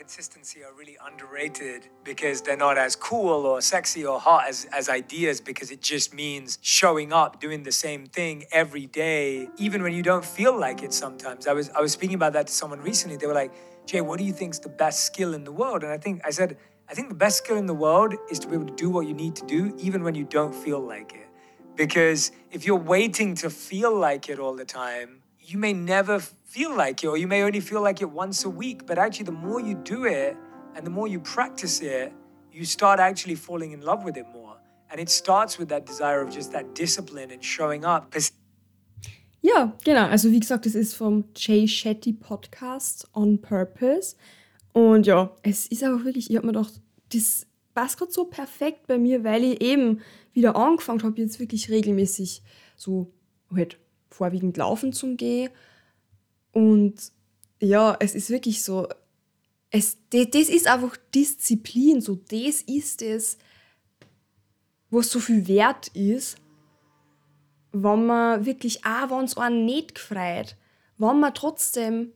consistency 0.01 0.65
are 0.65 0.73
really 0.73 0.97
underrated 1.07 1.87
because 2.05 2.41
they're 2.41 2.57
not 2.57 2.79
as 2.79 2.97
cool 2.97 3.45
or 3.45 3.61
sexy 3.61 4.03
or 4.03 4.19
hot 4.19 4.49
as, 4.49 4.67
as 4.73 4.89
ideas 4.89 5.43
because 5.43 5.71
it 5.71 5.83
just 5.83 6.15
means 6.15 6.59
showing 6.63 7.13
up 7.13 7.39
doing 7.39 7.63
the 7.65 7.71
same 7.71 8.07
thing 8.07 8.45
every 8.51 8.87
day 8.87 9.47
even 9.59 9.83
when 9.83 9.93
you 9.93 10.03
don't 10.03 10.25
feel 10.25 10.59
like 10.59 10.83
it 10.83 10.95
sometimes. 10.95 11.47
I 11.47 11.53
was 11.53 11.69
i 11.79 11.81
was 11.83 11.93
speaking 11.93 12.15
about 12.15 12.33
that 12.33 12.47
to 12.47 12.53
someone 12.53 12.81
recently. 12.81 13.19
They 13.19 13.27
were 13.27 13.41
like 13.43 13.53
jay 13.87 14.01
what 14.01 14.19
do 14.19 14.25
you 14.25 14.33
think 14.33 14.55
is 14.55 14.61
the 14.61 14.75
best 14.85 15.05
skill 15.05 15.35
in 15.35 15.45
the 15.45 15.53
world? 15.53 15.85
And 15.85 15.93
i 15.93 15.99
think 15.99 16.23
i 16.25 16.31
said 16.31 16.57
i 16.89 16.95
think 16.95 17.11
the 17.11 17.21
best 17.27 17.37
skill 17.43 17.59
in 17.59 17.67
the 17.67 17.79
world 17.87 18.15
is 18.31 18.39
to 18.41 18.49
be 18.49 18.55
able 18.55 18.71
to 18.75 18.79
do 18.85 18.89
what 18.89 19.07
you 19.07 19.15
need 19.15 19.37
to 19.37 19.47
do 19.47 19.61
even 19.79 20.03
when 20.03 20.15
you 20.15 20.25
don't 20.25 20.55
feel 20.55 20.81
like 20.81 21.15
it 21.15 21.30
because 21.77 22.33
if 22.51 22.65
you're 22.65 22.77
waiting 22.77 23.35
to 23.37 23.51
feel 23.51 23.95
like 23.95 24.29
it 24.29 24.39
all 24.39 24.55
the 24.55 24.65
time 24.65 25.21
you 25.51 25.59
may 25.59 25.73
never 25.73 26.21
feel 26.21 26.77
like 26.77 27.03
it, 27.03 27.09
or 27.09 27.17
you 27.17 27.27
may 27.27 27.43
only 27.43 27.61
feel 27.61 27.83
like 27.83 28.01
it 28.01 28.11
once 28.11 28.45
a 28.45 28.51
week. 28.51 28.87
But 28.87 28.99
actually, 28.99 29.27
the 29.27 29.33
more 29.33 29.61
you 29.61 29.75
do 29.75 30.05
it 30.05 30.37
and 30.77 30.87
the 30.87 30.91
more 30.91 31.09
you 31.09 31.21
practice 31.21 31.81
it, 31.81 32.13
you 32.53 32.65
start 32.65 33.01
actually 33.01 33.35
falling 33.35 33.73
in 33.73 33.81
love 33.81 34.05
with 34.05 34.17
it 34.17 34.27
more. 34.33 34.57
And 34.91 35.01
it 35.01 35.09
starts 35.09 35.59
with 35.59 35.69
that 35.69 35.87
desire 35.87 36.21
of 36.21 36.31
just 36.31 36.53
that 36.53 36.75
discipline 36.75 37.31
and 37.31 37.43
showing 37.43 37.85
up. 37.85 38.15
Ja, 39.43 39.73
genau. 39.85 40.09
Also 40.11 40.31
wie 40.31 40.41
gesagt, 40.41 40.67
es 40.67 40.75
ist 40.75 40.95
vom 40.95 41.25
Jay 41.35 41.67
Shetty 41.67 42.13
Podcast 42.13 43.09
On 43.15 43.39
Purpose. 43.39 44.15
Und 44.73 45.07
ja, 45.07 45.31
es 45.43 45.67
ist 45.67 45.83
aber 45.83 46.05
wirklich, 46.05 46.31
ich 46.31 46.37
habe 46.37 46.47
mir 46.47 46.53
gedacht, 46.53 46.81
das 47.13 47.47
passt 47.81 47.97
gerade 47.97 48.13
so 48.13 48.27
perfekt 48.27 48.87
bei 48.89 48.99
mir, 48.99 49.25
weil 49.25 49.43
ich 49.43 49.63
eben 49.63 50.03
wieder 50.35 50.55
angefangen 50.55 51.03
habe, 51.03 51.19
jetzt 51.19 51.41
wirklich 51.41 51.71
regelmäßig 51.71 52.43
so 52.77 53.11
halt 53.51 53.79
vorwiegend 54.11 54.59
laufen 54.59 54.93
zu 54.93 55.17
gehen. 55.17 55.51
Und 56.53 57.11
ja, 57.59 57.97
es 57.99 58.15
ist 58.15 58.29
wirklich 58.29 58.63
so, 58.63 58.87
es, 59.71 59.97
das 60.11 60.51
ist 60.51 60.67
einfach 60.67 60.95
Disziplin, 61.15 62.03
so 62.03 62.17
das 62.17 62.61
ist 62.61 63.01
es, 63.01 63.39
was 64.91 65.11
so 65.11 65.19
viel 65.19 65.49
wert 65.49 65.89
ist, 65.95 66.37
wenn 67.73 68.05
man 68.05 68.45
wirklich, 68.45 68.85
auch 68.85 69.09
wenn 69.11 69.25
es 69.25 69.39
einen 69.39 69.65
nicht 69.65 69.95
gefreut, 69.95 70.55
wenn 70.99 71.19
man 71.19 71.33
trotzdem 71.33 72.13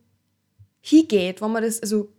hingeht, 0.81 1.41
wenn 1.41 1.53
man 1.53 1.63
das, 1.63 1.81
also 1.81 2.13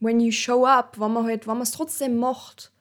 when 0.00 0.20
you 0.20 0.32
show 0.32 0.64
up, 0.66 0.98
wenn 0.98 1.12
man 1.12 1.24
halt, 1.24 1.46
wenn 1.46 1.54
man 1.54 1.62
es 1.62 1.72
trotzdem 1.72 2.16
macht 2.16 2.72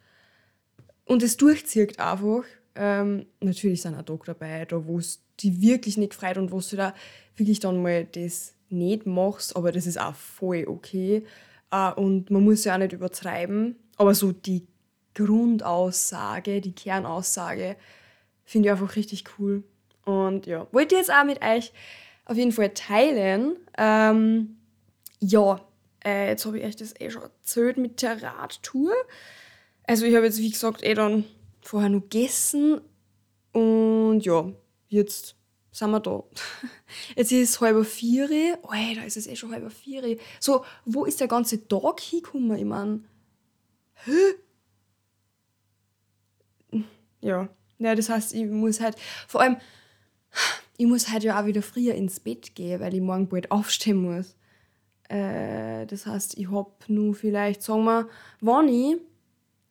und 1.06 1.24
es 1.24 1.38
durchzieht 1.38 2.00
einfach, 2.00 2.44
ähm, 2.76 3.26
natürlich 3.42 3.82
sind 3.82 3.96
auch 3.96 4.04
Tage 4.04 4.24
dabei, 4.26 4.66
da 4.66 4.86
wo 4.86 5.00
es 5.00 5.24
die 5.40 5.62
wirklich 5.62 5.98
nicht 5.98 6.14
freut 6.14 6.38
und 6.38 6.52
wo 6.52 6.60
du 6.60 6.76
da 6.76 6.94
wirklich 7.36 7.60
dann 7.60 7.82
mal 7.82 8.06
das 8.06 8.54
nicht 8.70 9.06
machst, 9.06 9.56
aber 9.56 9.72
das 9.72 9.88
ist 9.88 10.00
auch 10.00 10.16
voll 10.16 10.66
okay. 10.68 11.24
Uh, 11.74 11.92
und 12.00 12.32
man 12.32 12.46
muss 12.46 12.64
ja 12.64 12.76
auch 12.76 12.80
nicht 12.80 12.94
übertreiben, 12.94 13.76
aber 13.98 14.16
so 14.16 14.32
die 14.32 14.66
Grundaussage, 15.14 16.62
die 16.62 16.72
Kernaussage, 16.72 17.76
finde 18.46 18.70
ich 18.70 18.72
einfach 18.72 18.96
richtig 18.96 19.26
cool. 19.38 19.64
Und 20.06 20.46
ja, 20.46 20.68
wollte 20.72 20.96
ich 20.96 21.02
jetzt 21.02 21.12
auch 21.12 21.26
mit 21.26 21.42
euch 21.44 21.74
auf 22.24 22.38
jeden 22.38 22.54
Fall 22.54 22.70
teilen. 22.70 23.58
Ähm, 23.78 24.58
ja, 25.20 25.60
äh, 26.06 26.30
jetzt 26.30 26.46
habe 26.46 26.60
ich 26.60 26.66
euch 26.66 26.76
das 26.76 26.94
eh 27.00 27.10
schon 27.10 27.24
erzählt 27.24 27.78
mit 27.78 28.02
der 28.02 28.22
Radtour. 28.22 28.94
Also 29.84 30.06
ich 30.06 30.16
habe 30.16 30.26
jetzt, 30.26 30.40
wie 30.40 30.50
gesagt, 30.50 30.84
eh 30.84 30.94
dann 30.94 31.26
vorher 31.62 31.90
nur 31.90 32.02
gegessen 32.02 32.82
und 33.54 34.22
ja, 34.22 34.52
jetzt 34.90 35.36
sind 35.72 35.92
wir 35.92 36.00
da. 36.00 36.24
Jetzt 37.16 37.32
ist 37.32 37.50
es 37.50 37.62
halb 37.62 37.86
vier. 37.86 38.58
Oh, 38.64 38.72
da 38.72 39.04
ist 39.04 39.16
es 39.16 39.28
eh 39.28 39.36
schon 39.36 39.52
halb 39.52 39.72
vier. 39.72 40.18
So, 40.40 40.66
wo 40.86 41.06
ist 41.06 41.20
der 41.20 41.28
ganze 41.28 41.68
Tag 41.68 42.00
hingekommen? 42.00 42.58
Ich 42.58 42.66
meine, 42.66 43.02
hä? 44.06 44.12
Ja. 47.22 47.50
ja, 47.78 47.96
das 47.96 48.10
heißt, 48.10 48.34
ich 48.34 48.46
muss 48.46 48.80
halt, 48.80 48.96
vor 49.28 49.42
allem, 49.42 49.58
ich 50.78 50.88
muss 50.88 51.10
halt 51.10 51.24
ja 51.24 51.40
auch 51.40 51.46
wieder 51.46 51.62
früher 51.62 51.94
ins 51.94 52.20
Bett 52.20 52.56
gehen, 52.56 52.80
weil 52.80 52.94
ich 52.94 53.02
morgen 53.02 53.28
bald 53.28 53.52
aufstehen 53.52 53.98
muss. 53.98 54.36
Äh, 55.10 55.86
das 55.86 56.06
heißt, 56.06 56.38
ich 56.38 56.52
hab 56.52 56.88
nur 56.90 57.16
vielleicht, 57.16 57.62
sagen 57.62 57.86
wir, 57.86 58.10
wann 58.42 58.68
ich 58.68 58.98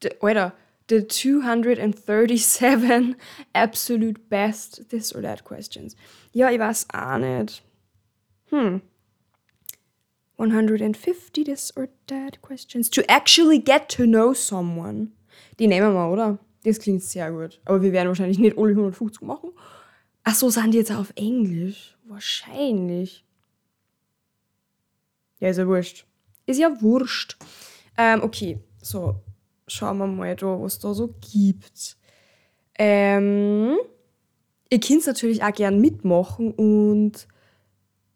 the, 0.00 0.52
the 0.88 1.02
237 1.02 3.16
absolute 3.54 4.28
best 4.28 4.90
this 4.90 5.12
or 5.12 5.22
that 5.22 5.44
questions. 5.44 5.96
Ja, 6.32 6.50
ich 6.50 6.58
weiß 6.58 6.88
auch 6.92 7.16
nicht. 7.18 7.62
Hm. 8.50 8.82
150 10.36 11.44
this 11.44 11.72
or 11.76 11.88
that 12.08 12.42
questions. 12.42 12.90
To 12.90 13.02
actually 13.08 13.58
get 13.58 13.88
to 13.90 14.04
know 14.04 14.34
someone. 14.34 15.12
Die 15.58 15.66
nehmen 15.66 15.94
wir, 15.94 16.10
oder? 16.10 16.38
Das 16.64 16.78
klingt 16.78 17.02
sehr 17.02 17.30
gut. 17.30 17.60
Aber 17.64 17.82
wir 17.82 17.92
werden 17.92 18.08
wahrscheinlich 18.08 18.38
nicht 18.38 18.58
alle 18.58 18.70
150 18.70 19.22
machen. 19.22 19.50
Ach 20.24 20.34
so, 20.34 20.50
sind 20.50 20.72
die 20.72 20.78
jetzt 20.78 20.92
auf 20.92 21.12
Englisch? 21.16 21.96
Wahrscheinlich. 22.04 23.23
Ja, 25.44 25.50
ist 25.50 25.58
ja 25.58 25.66
wurscht. 25.66 26.06
Ist 26.46 26.58
ja 26.58 26.80
wurscht. 26.80 27.36
Ähm, 27.98 28.22
okay, 28.22 28.58
so. 28.80 29.16
Schauen 29.66 29.98
wir 29.98 30.06
mal 30.06 30.34
da, 30.34 30.58
was 30.58 30.78
da 30.78 30.94
so 30.94 31.14
gibt. 31.20 31.98
Ähm, 32.78 33.76
ihr 34.70 34.80
könnt 34.80 35.06
natürlich 35.06 35.42
auch 35.42 35.52
gern 35.52 35.82
mitmachen 35.82 36.50
und 36.52 37.28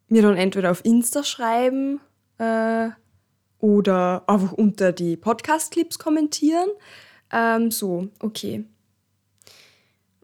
mir 0.09 0.23
dann 0.23 0.39
entweder 0.39 0.71
auf 0.71 0.83
Insta 0.87 1.23
schreiben 1.23 2.01
äh, 2.39 2.89
oder 3.59 4.25
einfach 4.27 4.53
unter 4.53 4.93
die 4.93 5.19
Podcast-Clips 5.19 5.99
kommentieren. 5.99 6.71
Ähm, 7.31 7.71
so, 7.71 8.09
okay. 8.21 8.65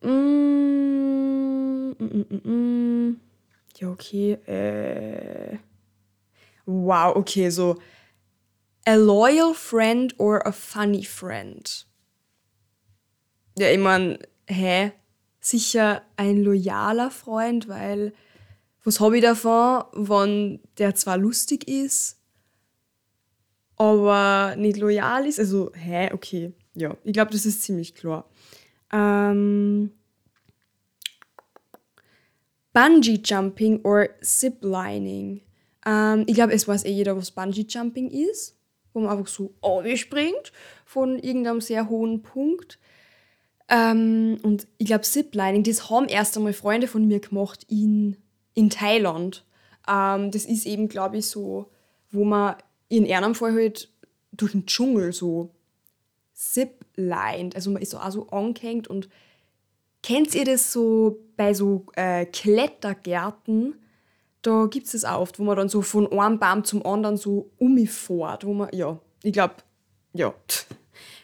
Mm, 0.00 0.08
mm, 1.90 1.96
mm, 1.98 2.26
mm, 2.30 2.50
mm. 2.50 3.20
ja, 3.76 3.90
okay. 3.90 4.32
Äh, 4.46 5.58
wow, 6.66 7.12
okay, 7.16 7.50
so. 7.50 7.76
A 8.86 8.96
loyal 8.96 9.54
friend 9.54 10.12
or 10.18 10.46
a 10.46 10.52
funny 10.52 11.04
friend? 11.04 11.86
Ja, 13.56 13.68
ich 13.70 13.78
meine, 13.78 14.18
hä? 14.46 14.92
Sicher 15.40 16.02
ein 16.16 16.42
loyaler 16.42 17.10
Freund, 17.10 17.68
weil 17.68 18.12
was 18.82 19.00
habe 19.00 19.16
ich 19.16 19.22
davon, 19.22 19.84
wenn 19.92 20.60
der 20.78 20.94
zwar 20.94 21.16
lustig 21.16 21.68
ist, 21.68 22.18
aber 23.76 24.56
nicht 24.56 24.76
loyal 24.76 25.26
ist? 25.26 25.38
Also, 25.38 25.70
hä? 25.74 26.12
Okay, 26.12 26.52
ja, 26.74 26.96
ich 27.04 27.12
glaube, 27.12 27.32
das 27.32 27.46
ist 27.46 27.62
ziemlich 27.62 27.94
klar. 27.94 28.28
Ähm, 28.92 29.92
Bungee 32.72 33.20
Jumping 33.24 33.80
or 33.84 34.08
Ziplining. 34.20 35.40
Ähm, 35.86 36.24
ich 36.26 36.34
glaube, 36.34 36.52
es 36.52 36.66
weiß 36.66 36.84
eh 36.84 36.92
jeder, 36.92 37.16
was 37.16 37.30
Bungee 37.30 37.66
Jumping 37.68 38.10
ist, 38.10 38.56
wo 38.92 39.00
man 39.00 39.10
einfach 39.10 39.28
so 39.28 39.54
springt 39.96 40.52
von 40.84 41.18
irgendeinem 41.18 41.60
sehr 41.60 41.88
hohen 41.88 42.22
Punkt. 42.22 42.78
Ähm, 43.68 44.38
und 44.42 44.66
ich 44.78 44.86
glaube, 44.86 45.02
Ziplining, 45.02 45.62
das 45.62 45.90
haben 45.90 46.06
erst 46.06 46.36
einmal 46.36 46.52
Freunde 46.52 46.86
von 46.86 47.06
mir 47.06 47.20
gemacht 47.20 47.64
in, 47.68 48.16
in 48.54 48.70
Thailand. 48.70 49.44
Ähm, 49.88 50.30
das 50.30 50.44
ist 50.44 50.66
eben, 50.66 50.88
glaube 50.88 51.18
ich, 51.18 51.26
so, 51.26 51.70
wo 52.10 52.24
man 52.24 52.56
in 52.88 53.10
einem 53.10 53.34
Fall 53.34 53.54
halt 53.54 53.90
durch 54.32 54.52
den 54.52 54.66
Dschungel 54.66 55.12
so 55.12 55.50
ziplined. 56.34 57.54
Also 57.54 57.70
man 57.70 57.82
ist 57.82 57.90
so 57.90 57.98
auch 57.98 58.10
so 58.10 58.28
angehängt 58.28 58.88
und 58.88 59.08
kennt 60.02 60.34
ihr 60.34 60.44
das 60.44 60.72
so 60.72 61.18
bei 61.36 61.54
so 61.54 61.86
äh, 61.94 62.26
Klettergärten? 62.26 63.74
Da 64.44 64.66
gibt 64.66 64.84
es 64.84 64.92
das 64.92 65.06
auch 65.06 65.22
oft, 65.22 65.38
wo 65.38 65.44
man 65.44 65.56
dann 65.56 65.70
so 65.70 65.80
von 65.80 66.12
einem 66.12 66.38
Baum 66.38 66.64
zum 66.64 66.84
anderen 66.84 67.16
so 67.16 67.50
umfährt, 67.58 68.44
wo 68.44 68.52
man, 68.52 68.68
ja, 68.74 69.00
ich 69.22 69.32
glaube, 69.32 69.54
ja. 70.12 70.34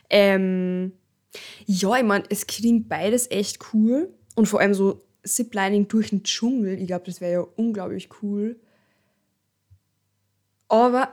ähm, 0.09 0.92
ja, 1.66 1.96
ich 1.96 2.02
meine, 2.02 2.24
es 2.30 2.46
klingt 2.46 2.88
beides 2.88 3.30
echt 3.30 3.59
cool. 3.74 4.09
Und 4.37 4.46
vor 4.46 4.61
allem 4.61 4.72
so 4.72 5.02
Ziplining 5.22 5.87
durch 5.87 6.09
den 6.09 6.22
Dschungel, 6.22 6.80
ich 6.80 6.87
glaube, 6.87 7.04
das 7.04 7.20
wäre 7.20 7.33
ja 7.33 7.46
unglaublich 7.56 8.09
cool. 8.22 8.59
Aber 10.68 11.12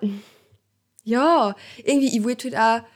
ja, 1.04 1.56
irgendwie, 1.84 2.16
ich 2.16 2.24
wollte 2.24 2.58
halt 2.58 2.86
auch 2.86 2.88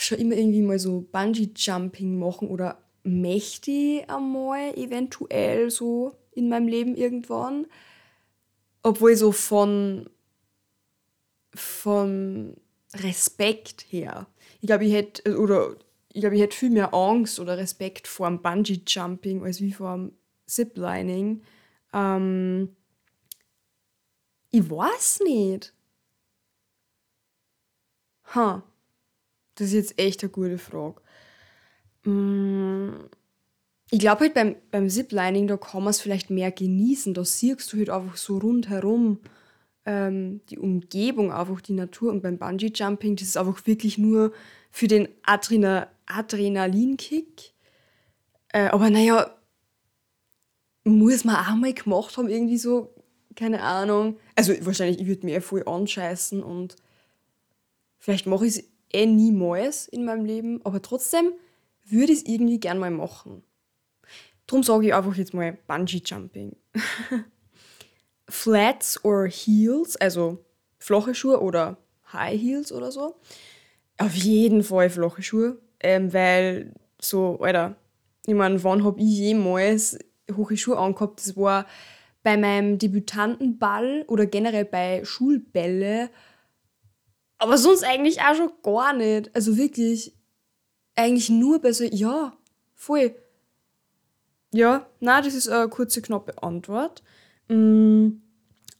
schon 0.00 0.18
immer 0.18 0.34
irgendwie 0.34 0.62
mal 0.62 0.78
so 0.78 1.06
Bungee-Jumping 1.12 2.18
machen 2.18 2.48
oder 2.48 2.78
möchte 3.02 3.70
ich 3.70 4.08
einmal 4.08 4.74
eventuell 4.78 5.70
so 5.70 6.16
in 6.32 6.48
meinem 6.48 6.68
Leben 6.68 6.96
irgendwann. 6.96 7.66
Obwohl 8.82 9.16
so 9.16 9.32
von, 9.32 10.08
von 11.54 12.56
Respekt 12.94 13.86
her. 13.90 14.26
Ich 14.60 14.66
glaube, 14.66 14.84
ich 14.84 14.92
hätte, 14.92 15.38
oder 15.38 15.76
ich 16.12 16.20
glaube, 16.20 16.36
ich 16.36 16.42
hätte 16.42 16.56
viel 16.56 16.70
mehr 16.70 16.94
Angst 16.94 17.38
oder 17.38 17.58
Respekt 17.58 18.08
vor 18.08 18.28
dem 18.28 18.40
Bungee-Jumping 18.42 19.44
als 19.44 19.60
wie 19.60 19.72
vor 19.72 19.94
dem 19.94 20.12
Ziplining. 20.46 21.42
Ähm, 21.92 22.76
ich 24.50 24.68
weiß 24.70 25.20
nicht. 25.20 25.74
Ha, 28.34 28.62
das 29.54 29.68
ist 29.68 29.72
jetzt 29.74 29.98
echt 29.98 30.22
eine 30.22 30.30
gute 30.30 30.58
Frage. 30.58 31.00
Mm, 32.04 33.08
ich 33.90 33.98
glaube 33.98 34.22
halt 34.22 34.34
beim, 34.34 34.56
beim 34.70 34.88
Ziplining, 34.88 35.46
da 35.46 35.56
kann 35.56 35.82
man 35.82 35.90
es 35.90 36.00
vielleicht 36.00 36.30
mehr 36.30 36.50
genießen. 36.50 37.14
Da 37.14 37.24
siehst 37.24 37.72
du 37.72 37.78
halt 37.78 37.90
einfach 37.90 38.16
so 38.16 38.38
rundherum 38.38 39.20
ähm, 39.86 40.40
die 40.50 40.58
Umgebung, 40.58 41.32
einfach 41.32 41.60
die 41.60 41.72
Natur. 41.72 42.12
Und 42.12 42.22
beim 42.22 42.38
Bungee-Jumping, 42.38 43.16
das 43.16 43.28
ist 43.28 43.36
einfach 43.36 43.66
wirklich 43.66 43.96
nur 43.96 44.32
für 44.70 44.88
den 44.88 45.08
Adrenal 45.22 45.88
Adrenalinkick. 46.06 47.54
Äh, 48.52 48.68
aber 48.68 48.90
naja, 48.90 49.34
muss 50.84 51.24
man 51.24 51.36
auch 51.36 51.54
mal 51.54 51.72
gemacht 51.72 52.16
haben, 52.16 52.28
irgendwie 52.28 52.58
so, 52.58 52.94
keine 53.36 53.62
Ahnung. 53.62 54.18
Also 54.36 54.54
wahrscheinlich, 54.60 55.00
ich 55.00 55.06
würde 55.06 55.26
mir 55.26 55.42
voll 55.42 55.62
anscheißen 55.66 56.42
und 56.42 56.76
vielleicht 57.98 58.26
mache 58.26 58.46
ich 58.46 58.56
es 58.56 58.64
eh 58.92 59.06
niemals 59.06 59.86
in 59.86 60.04
meinem 60.04 60.24
Leben, 60.24 60.60
aber 60.64 60.80
trotzdem 60.80 61.32
würde 61.84 62.12
ich 62.12 62.20
es 62.20 62.26
irgendwie 62.26 62.58
gern 62.58 62.78
mal 62.78 62.90
machen. 62.90 63.42
Drum 64.48 64.62
sage 64.62 64.86
ich 64.86 64.94
einfach 64.94 65.14
jetzt 65.14 65.34
mal 65.34 65.58
Bungee 65.68 66.02
Jumping. 66.04 66.56
Flats 68.28 69.04
or 69.04 69.28
Heels, 69.28 69.96
also 69.96 70.44
flache 70.78 71.14
Schuhe 71.14 71.40
oder 71.40 71.76
High 72.12 72.40
Heels 72.40 72.72
oder 72.72 72.90
so. 72.90 73.16
Auf 73.98 74.14
jeden 74.14 74.64
Fall 74.64 74.90
flache 74.90 75.22
Schuhe. 75.22 75.58
Ähm, 75.80 76.12
weil 76.12 76.72
so, 77.00 77.38
Alter, 77.40 77.76
ich 78.26 78.34
meine, 78.34 78.62
wann 78.64 78.84
habe 78.84 79.00
ich 79.00 79.18
jemals 79.18 79.98
hohe 80.34 80.56
Schuhe 80.56 80.78
angehabt? 80.78 81.20
Das 81.20 81.36
war 81.36 81.66
bei 82.22 82.36
meinem 82.36 82.78
Debütantenball 82.78 84.04
oder 84.08 84.26
generell 84.26 84.64
bei 84.64 85.04
Schulbälle. 85.04 86.10
Aber 87.36 87.58
sonst 87.58 87.84
eigentlich 87.84 88.20
auch 88.22 88.34
schon 88.34 88.52
gar 88.62 88.94
nicht. 88.94 89.34
Also 89.36 89.58
wirklich, 89.58 90.16
eigentlich 90.96 91.28
nur 91.28 91.60
bei 91.60 91.72
so, 91.72 91.84
ja, 91.84 92.32
voll. 92.74 93.14
Ja, 94.52 94.86
na, 95.00 95.20
das 95.20 95.34
ist 95.34 95.48
eine 95.48 95.68
kurze, 95.68 96.00
knappe 96.02 96.42
Antwort. 96.42 97.02
Mm, 97.48 98.20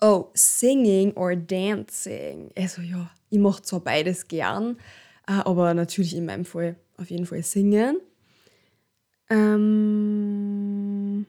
oh, 0.00 0.30
singing 0.34 1.12
or 1.14 1.36
dancing. 1.36 2.50
Also 2.56 2.82
ja, 2.82 3.10
ich 3.30 3.38
mache 3.38 3.62
zwar 3.62 3.80
beides 3.80 4.28
gern, 4.28 4.78
äh, 5.26 5.32
aber 5.32 5.74
natürlich 5.74 6.14
in 6.16 6.26
meinem 6.26 6.44
Fall 6.46 6.76
auf 6.96 7.10
jeden 7.10 7.26
Fall 7.26 7.42
singen. 7.42 8.00
Ähm, 9.30 11.26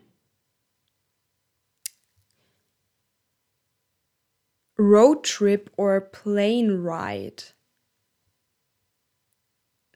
Road 4.77 5.23
Trip 5.23 5.69
or 5.77 5.99
Plane 5.99 6.71
Ride? 6.71 7.43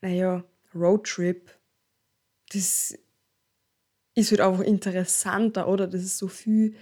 Naja, 0.02 0.44
Road 0.76 1.06
Trip, 1.06 1.50
das 2.52 2.94
ist 4.16 4.32
halt 4.32 4.42
einfach 4.42 4.64
interessanter, 4.64 5.68
oder? 5.68 5.88
Das 5.88 6.02
ist 6.02 6.18
so 6.18 6.28
viel 6.28 6.76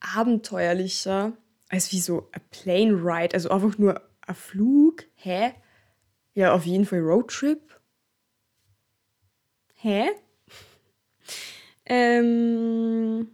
abenteuerlicher 0.00 1.32
als 1.68 1.92
wie 1.92 2.00
so 2.00 2.28
ein 2.32 2.40
Plane 2.50 2.92
Ride. 2.92 3.34
Also 3.34 3.50
einfach 3.50 3.78
nur 3.78 4.00
ein 4.22 4.34
Flug. 4.34 5.04
Hä? 5.14 5.52
Ja, 6.34 6.52
auf 6.52 6.66
jeden 6.66 6.84
Fall 6.84 7.00
Road 7.00 7.28
Trip. 7.28 7.60
Hä? 9.74 10.10
ähm. 11.86 13.28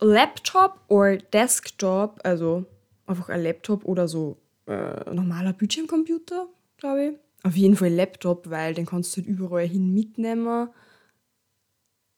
Laptop 0.00 0.80
or 0.88 1.16
Desktop, 1.16 2.20
also 2.24 2.66
einfach 3.06 3.28
ein 3.30 3.42
Laptop 3.42 3.84
oder 3.84 4.08
so 4.08 4.36
äh, 4.66 5.12
normaler 5.12 5.52
Bildschirmcomputer, 5.52 6.48
glaube 6.76 7.04
ich. 7.04 7.29
Auf 7.42 7.56
jeden 7.56 7.76
Fall 7.76 7.90
Laptop, 7.90 8.50
weil 8.50 8.74
den 8.74 8.86
kannst 8.86 9.16
du 9.16 9.20
halt 9.22 9.28
überall 9.28 9.66
hin 9.66 9.94
mitnehmen. 9.94 10.68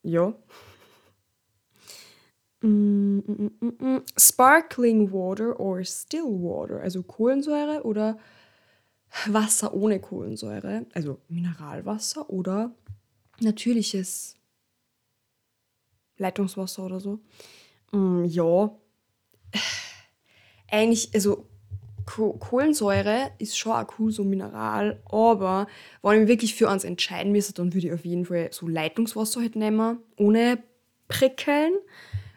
Ja. 0.02 0.34
Mm, 2.62 3.18
mm, 3.18 3.50
mm, 3.80 4.02
Sparkling 4.16 5.10
Water 5.12 5.58
or 5.58 5.84
Still 5.84 6.24
Water, 6.42 6.80
also 6.80 7.02
Kohlensäure 7.02 7.82
oder 7.84 8.18
Wasser 9.26 9.74
ohne 9.74 10.00
Kohlensäure, 10.00 10.86
also 10.94 11.18
Mineralwasser 11.28 12.30
oder 12.30 12.72
natürliches 13.40 14.36
Leitungswasser 16.18 16.84
oder 16.84 17.00
so. 17.00 17.20
Ja. 18.26 18.70
Eigentlich, 20.70 21.14
also 21.14 21.46
Kohlensäure 22.06 23.32
ist 23.38 23.56
schon 23.56 23.72
auch 23.72 23.86
cool, 23.98 24.12
so 24.12 24.24
Mineral, 24.24 25.02
aber 25.06 25.66
wenn 26.02 26.14
ich 26.14 26.20
mich 26.20 26.28
wirklich 26.28 26.54
für 26.54 26.68
uns 26.68 26.84
entscheiden 26.84 27.32
müsste, 27.32 27.54
dann 27.54 27.72
würde 27.72 27.86
ich 27.86 27.92
auf 27.92 28.04
jeden 28.04 28.26
Fall 28.26 28.48
so 28.52 28.66
Leitungswasser 28.66 29.40
halt 29.40 29.56
nehmen, 29.56 29.98
ohne 30.18 30.62
Prickeln, 31.08 31.74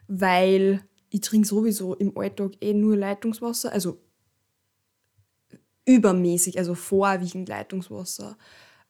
weil 0.07 0.81
ich 1.09 1.21
trinke 1.21 1.47
sowieso 1.47 1.95
im 1.95 2.17
Alltag 2.17 2.51
eh 2.61 2.73
nur 2.73 2.97
Leitungswasser, 2.97 3.71
also 3.71 4.01
übermäßig, 5.85 6.57
also 6.57 6.75
vorwiegend 6.75 7.47
Leitungswasser. 7.47 8.37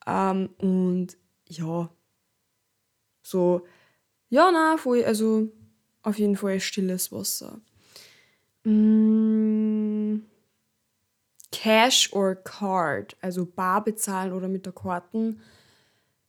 Ähm, 0.08 0.50
und 0.58 1.18
ja, 1.48 1.90
so, 3.22 3.66
ja, 4.30 4.52
na, 4.52 4.76
also 5.06 5.52
auf 6.04 6.20
jeden 6.20 6.36
Fall 6.36 6.60
stilles 6.60 7.12
Wasser. 7.12 7.62
Mm, 8.64 9.65
Cash 11.66 12.14
or 12.14 12.36
Card, 12.36 13.18
also 13.22 13.44
bar 13.44 13.84
bezahlen 13.84 14.34
oder 14.34 14.48
mit 14.48 14.68
der 14.68 14.74
Karten. 14.74 15.42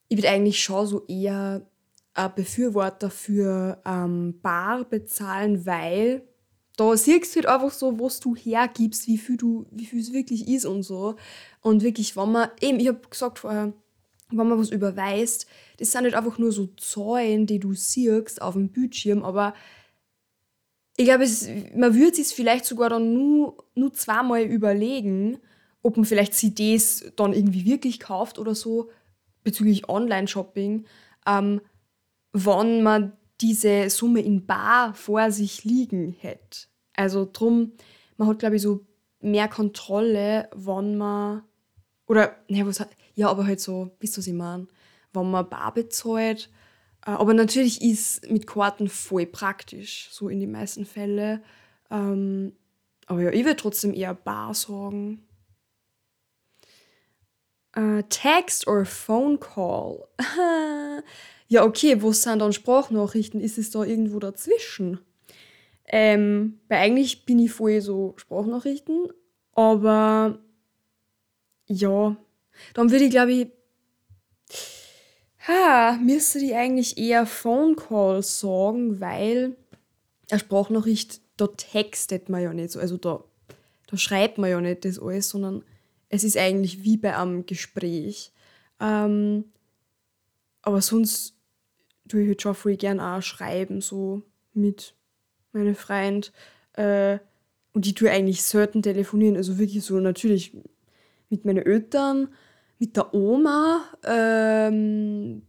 Ich 0.09 0.17
bin 0.17 0.25
eigentlich 0.25 0.65
schon 0.65 0.87
so 0.87 1.05
eher 1.09 1.67
ein 2.15 2.35
Befürworter 2.35 3.11
für 3.11 3.83
ähm, 3.85 4.41
bar 4.41 4.85
bezahlen, 4.85 5.67
weil 5.67 6.23
da 6.79 6.97
siehst 6.97 7.37
du 7.37 7.41
halt 7.41 7.49
einfach 7.49 7.71
so, 7.71 8.01
was 8.01 8.19
du 8.19 8.35
hergibst, 8.35 9.07
wie 9.09 9.19
viel 9.19 9.37
du, 9.37 9.67
wie 9.71 9.85
viel 9.85 10.01
es 10.01 10.15
wirklich 10.15 10.49
ist 10.49 10.65
und 10.65 10.85
so. 10.85 11.17
Und 11.61 11.83
wirklich, 11.83 12.17
wenn 12.17 12.33
man, 12.33 12.49
eben, 12.63 12.81
ich 12.81 12.89
habe 12.89 13.07
gesagt 13.07 13.41
vorher, 13.41 13.75
wenn 14.31 14.49
man 14.49 14.59
was 14.59 14.71
überweist, 14.71 15.47
das 15.77 15.93
sind 15.93 16.05
halt 16.05 16.15
einfach 16.15 16.39
nur 16.39 16.51
so 16.51 16.69
Zahlen, 16.79 17.45
die 17.45 17.59
du 17.59 17.75
siehst 17.75 18.41
auf 18.41 18.55
dem 18.55 18.71
Bildschirm, 18.71 19.23
aber 19.23 19.53
ich 20.97 21.05
glaube, 21.05 21.27
man 21.75 21.95
würde 21.95 22.17
sich 22.17 22.29
vielleicht 22.29 22.65
sogar 22.65 22.89
dann 22.89 23.13
nur, 23.13 23.57
nur 23.75 23.93
zweimal 23.93 24.43
überlegen, 24.43 25.39
ob 25.83 25.97
man 25.97 26.07
vielleicht 26.07 26.35
CDs 26.35 27.13
dann 27.17 27.33
irgendwie 27.33 27.65
wirklich 27.67 28.01
kauft 28.01 28.39
oder 28.39 28.55
so, 28.55 28.91
bezüglich 29.45 29.89
Online-Shopping, 29.89 30.87
ähm, 31.27 31.61
wann 32.33 32.83
man 32.83 33.13
diese 33.41 33.91
Summe 33.91 34.21
in 34.21 34.47
Bar 34.47 34.95
vor 34.95 35.31
sich 35.31 35.65
liegen 35.65 36.17
hätte. 36.19 36.67
Also 36.95 37.29
drum, 37.31 37.73
man 38.17 38.29
hat, 38.29 38.39
glaube 38.39 38.57
ich, 38.57 38.63
so 38.63 38.87
mehr 39.21 39.49
Kontrolle, 39.49 40.49
wann 40.55 40.97
man, 40.97 41.43
oder, 42.07 42.35
ne, 42.49 42.67
was, 42.67 42.85
ja, 43.15 43.29
aber 43.29 43.47
halt 43.47 43.61
so, 43.61 43.91
wisst 44.01 44.17
ihr, 44.17 44.19
was 44.19 44.27
ich 44.27 44.33
meine? 44.33 44.67
Wenn 45.13 45.31
man 45.31 45.49
Bar 45.49 45.75
bezahlt, 45.75 46.51
aber 47.11 47.35
natürlich 47.35 47.83
ist 47.83 48.29
mit 48.31 48.47
Karten 48.47 48.89
voll 48.89 49.27
praktisch, 49.27 50.09
so 50.11 50.29
in 50.29 50.41
den 50.41 50.51
meisten 50.51 50.85
Fällen. 50.85 51.43
Ähm, 51.91 52.53
aber 53.07 53.23
ja, 53.23 53.31
ich 53.31 53.45
würde 53.45 53.57
trotzdem 53.57 53.95
eher 53.95 54.15
Bar 54.15 54.55
sagen. 54.55 55.23
Äh, 57.73 58.03
Text 58.09 58.67
or 58.67 58.85
Phone 58.85 59.39
Call. 59.39 60.09
ja, 61.49 61.65
okay, 61.65 62.03
wo 62.03 62.11
sind 62.13 62.41
dann 62.41 62.53
Sprachnachrichten? 62.53 63.41
Ist 63.41 63.59
es 63.59 63.71
da 63.71 63.85
irgendwo 63.85 64.19
dazwischen? 64.19 64.99
Ähm, 65.85 66.59
weil 66.69 66.79
eigentlich 66.79 67.25
bin 67.25 67.39
ich 67.39 67.53
voll 67.53 67.81
so 67.81 68.15
Sprachnachrichten, 68.17 69.07
aber 69.53 70.41
ja, 71.69 72.17
dann 72.75 72.91
würde 72.91 73.05
ich 73.05 73.11
glaube 73.11 73.33
ich 73.33 73.49
Ha, 75.47 75.99
müsste 76.03 76.41
die 76.41 76.55
eigentlich 76.55 76.99
eher 76.99 77.25
Phone 77.27 77.77
Call 77.77 78.23
sagen, 78.23 79.01
weil 79.01 79.57
eine 80.31 80.41
Sprachnachricht, 80.41 81.21
da 81.37 81.47
textet 81.47 82.29
man 82.29 82.43
ja 82.43 82.53
nicht 82.53 82.73
so. 82.73 82.81
Also 82.81 82.97
da, 82.97 83.23
da 83.87 83.97
schreibt 83.97 84.39
man 84.39 84.51
ja 84.51 84.61
nicht 84.61 84.85
das 84.85 84.99
alles, 84.99 85.29
sondern 85.29 85.63
es 86.09 86.25
ist 86.25 86.37
eigentlich 86.37 86.83
wie 86.83 86.97
bei 86.97 87.17
einem 87.17 87.47
Gespräch. 87.47 88.33
Ähm, 88.81 89.45
aber 90.63 90.83
sonst 90.83 91.35
tue 92.09 92.23
ich 92.23 92.29
halt 92.29 92.43
schon 92.43 92.79
gern 92.79 93.01
auch 93.01 93.23
schreiben, 93.23 93.81
so 93.81 94.23
mit 94.53 94.95
meinen 95.53 95.77
Freunden. 95.77 96.31
Äh, 96.73 97.19
und 97.73 97.87
ich 97.87 97.95
tue 97.95 98.11
eigentlich 98.11 98.43
selten 98.43 98.83
telefonieren, 98.83 99.37
also 99.37 99.59
wirklich 99.59 99.85
so 99.85 100.01
natürlich 100.01 100.57
mit 101.29 101.45
meinen 101.45 101.65
Eltern 101.65 102.29
mit 102.79 102.97
der 102.97 103.15
Oma 103.15 103.85
ähm, 104.05 105.43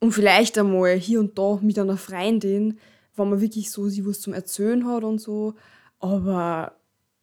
und 0.00 0.12
vielleicht 0.12 0.58
einmal 0.58 0.94
hier 0.94 1.20
und 1.20 1.38
da 1.38 1.58
mit 1.62 1.78
einer 1.78 1.96
Freundin, 1.96 2.78
wenn 3.14 3.30
man 3.30 3.40
wirklich 3.40 3.70
so 3.70 3.88
sie 3.88 4.04
was 4.04 4.20
zum 4.20 4.32
Erzählen 4.32 4.86
hat 4.86 5.04
und 5.04 5.20
so. 5.20 5.54
Aber 6.00 6.76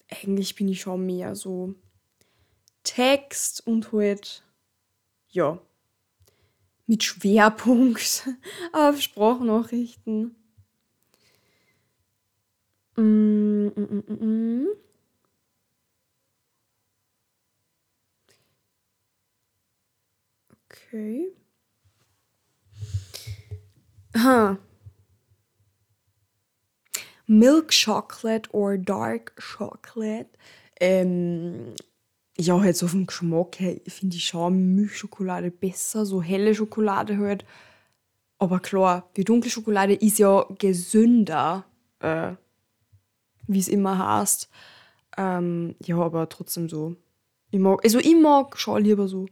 eigentlich 0.09 0.55
bin 0.55 0.69
ich 0.69 0.81
schon 0.81 1.05
mehr 1.05 1.35
so 1.35 1.75
Text 2.83 3.65
und 3.67 3.91
halt, 3.91 4.43
ja, 5.29 5.59
mit 6.87 7.03
Schwerpunkt 7.03 8.27
auf 8.73 9.01
Sprachnachrichten. 9.01 10.35
Mm, 12.95 13.67
mm, 13.67 14.03
mm, 14.07 14.13
mm. 14.13 14.67
Okay. 20.89 21.27
Huh. 24.17 24.55
Milk 27.27 27.69
Chocolate 27.69 28.49
or 28.51 28.77
Dark 28.77 29.35
Chocolate. 29.39 30.29
Ähm, 30.81 31.75
ja, 32.39 32.59
halt 32.59 32.75
so 32.75 32.87
vom 32.87 33.05
Geschmack 33.05 33.59
her 33.59 33.75
finde 33.87 34.15
ich 34.15 34.25
schon 34.25 34.73
Milchschokolade 34.73 35.51
besser, 35.51 36.07
so 36.07 36.23
helle 36.23 36.55
Schokolade 36.55 37.19
halt. 37.19 37.45
Aber 38.39 38.59
klar, 38.59 39.11
die 39.15 39.25
dunkle 39.25 39.51
Schokolade 39.51 39.93
ist 39.93 40.17
ja 40.17 40.43
gesünder, 40.57 41.65
äh, 41.99 42.31
wie 43.45 43.59
es 43.59 43.67
immer 43.67 43.99
heißt. 43.99 44.49
Ähm, 45.17 45.75
ja, 45.83 45.97
aber 45.97 46.29
trotzdem 46.29 46.67
so. 46.67 46.95
Ich 47.51 47.59
mag, 47.59 47.83
also 47.83 47.99
ich 47.99 48.15
mag 48.15 48.57
schon 48.57 48.83
lieber 48.83 49.07
so 49.07 49.27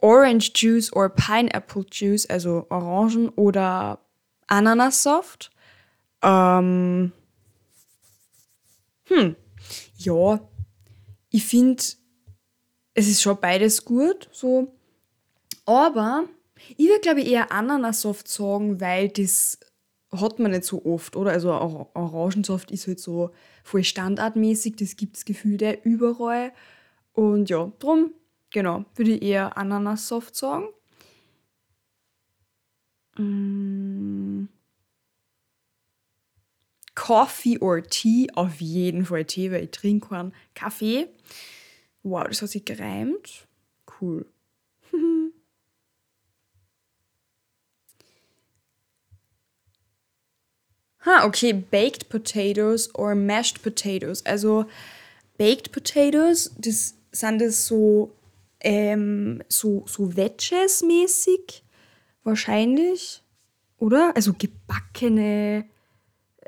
Orange 0.00 0.52
Juice 0.54 0.92
or 0.92 1.08
Pineapple 1.08 1.84
Juice, 1.90 2.26
also 2.26 2.66
Orangen 2.70 3.28
oder 3.30 4.00
Ananassaft. 4.48 5.50
Ähm, 6.22 7.12
hm, 9.04 9.36
ja, 9.96 10.40
ich 11.30 11.44
finde, 11.44 11.82
es 12.94 13.08
ist 13.08 13.22
schon 13.22 13.40
beides 13.40 13.84
gut, 13.84 14.28
so. 14.32 14.72
Aber 15.64 16.24
ich 16.76 16.88
würde, 16.88 17.00
glaube 17.00 17.20
ich, 17.20 17.28
eher 17.28 17.52
Ananassaft 17.52 18.28
sagen, 18.28 18.80
weil 18.80 19.08
das 19.08 19.58
hat 20.12 20.38
man 20.38 20.50
nicht 20.50 20.64
so 20.64 20.84
oft, 20.84 21.16
oder? 21.16 21.32
Also 21.32 21.50
Orangensaft 21.52 22.70
ist 22.70 22.86
halt 22.86 23.00
so 23.00 23.30
voll 23.64 23.84
standardmäßig, 23.84 24.76
das 24.76 24.96
gibt 24.96 25.16
es 25.16 25.24
gefühlt 25.24 25.62
überall. 25.84 26.52
Und 27.12 27.50
ja, 27.50 27.72
drum, 27.78 28.12
genau, 28.50 28.84
würde 28.94 29.12
ich 29.12 29.22
eher 29.22 29.56
Ananassaft 29.56 30.36
sagen. 30.36 30.68
Mm. 33.16 34.48
Coffee 36.94 37.58
or 37.58 37.82
Tea, 37.82 38.28
auf 38.34 38.60
jeden 38.60 39.06
Fall 39.06 39.24
Tee, 39.24 39.50
weil 39.50 39.64
ich 39.64 39.70
trinke 39.70 40.08
keinen 40.08 40.34
Kaffee. 40.54 41.08
Wow, 42.02 42.24
das 42.28 42.42
hat 42.42 42.50
sich 42.50 42.64
gereimt. 42.64 43.46
Cool. 44.00 44.26
Ha, 51.04 51.24
okay, 51.24 51.52
baked 51.52 52.08
potatoes 52.08 52.94
or 52.94 53.14
mashed 53.14 53.62
potatoes. 53.62 54.24
Also 54.24 54.66
baked 55.36 55.72
potatoes, 55.72 56.52
das 56.58 56.94
sind 57.10 57.40
das 57.40 57.66
so 57.66 58.12
ähm, 58.60 59.42
so 59.48 59.84
so 59.86 60.16
Wedges 60.16 60.82
mäßig 60.82 61.64
wahrscheinlich, 62.22 63.22
oder? 63.78 64.12
Also 64.14 64.32
gebackene 64.32 65.64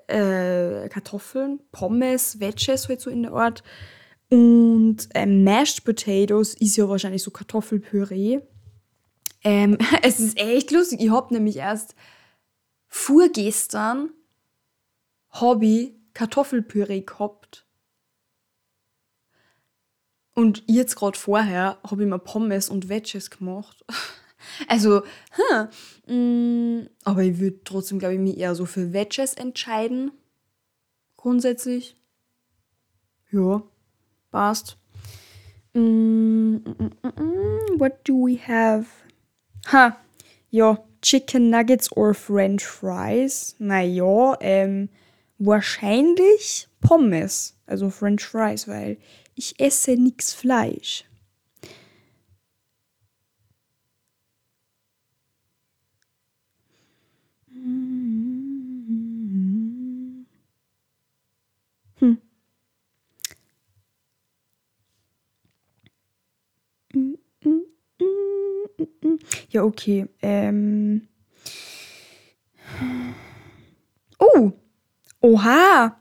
äh, 0.06 0.88
Kartoffeln, 0.88 1.60
Pommes, 1.72 2.38
Wedges 2.40 2.88
halt 2.88 3.00
so 3.00 3.10
in 3.10 3.22
der 3.24 3.32
Art. 3.32 3.62
Und 4.30 5.08
ähm, 5.14 5.44
mashed 5.44 5.84
potatoes 5.84 6.54
ist 6.54 6.76
ja 6.76 6.88
wahrscheinlich 6.88 7.22
so 7.22 7.30
Kartoffelpüree. 7.30 8.40
Ähm, 9.42 9.78
es 10.02 10.20
ist 10.20 10.38
echt 10.38 10.70
lustig. 10.70 11.00
Ich 11.00 11.10
habe 11.10 11.34
nämlich 11.34 11.56
erst 11.56 11.94
vorgestern 12.88 14.10
ich 15.62 15.92
Kartoffelpüree 16.14 17.00
gehabt. 17.02 17.66
Und 20.34 20.64
jetzt 20.66 20.96
gerade 20.96 21.18
vorher 21.18 21.78
habe 21.88 22.02
ich 22.02 22.08
mir 22.08 22.18
Pommes 22.18 22.68
und 22.68 22.88
Wedges 22.88 23.30
gemacht. 23.30 23.84
Also, 24.68 25.02
hm, 26.06 26.82
mm, 26.84 26.88
aber 27.02 27.22
ich 27.22 27.38
würde 27.38 27.64
trotzdem, 27.64 27.98
glaube 27.98 28.14
ich, 28.14 28.20
mich 28.20 28.36
eher 28.36 28.54
so 28.54 28.66
für 28.66 28.92
Wedges 28.92 29.32
entscheiden. 29.32 30.12
Grundsätzlich. 31.16 31.96
Ja, 33.30 33.62
passt. 34.30 34.76
Mm, 35.72 36.56
mm, 36.56 36.90
mm, 37.02 37.80
what 37.80 38.06
do 38.06 38.26
we 38.26 38.38
have? 38.46 38.86
Ha, 39.72 39.96
ja, 40.50 40.78
Chicken 41.00 41.48
Nuggets 41.48 41.90
or 41.90 42.12
French 42.12 42.66
Fries? 42.66 43.56
Naja, 43.58 44.36
ähm, 44.40 44.90
wahrscheinlich 45.46 46.68
Pommes, 46.80 47.56
also 47.66 47.90
French 47.90 48.24
Fries, 48.24 48.68
weil 48.68 48.98
ich 49.34 49.58
esse 49.60 49.92
nix 49.92 50.32
Fleisch. 50.32 51.04
Hm. 62.00 62.16
Ja, 69.50 69.62
okay. 69.64 70.06
Ähm. 70.22 71.06
Oh! 74.18 74.52
Oha! 75.24 75.96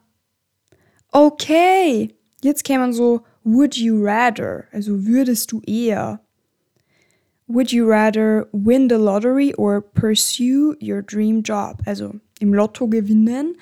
Okay! 1.14 2.14
Jetzt 2.44 2.66
käme 2.66 2.80
man 2.80 2.92
so, 2.92 3.22
would 3.46 3.78
you 3.78 4.04
rather? 4.04 4.66
Also 4.74 5.06
würdest 5.06 5.50
du 5.54 5.62
eher? 5.66 6.20
Would 7.48 7.72
you 7.72 7.90
rather 7.90 8.50
win 8.52 8.90
the 8.90 8.98
lottery 8.98 9.54
or 9.56 9.80
pursue 9.80 10.76
your 10.82 11.02
dream 11.02 11.42
job? 11.42 11.82
Also 11.86 12.16
im 12.42 12.54
Lotto 12.54 12.90
gewinnen 12.90 13.56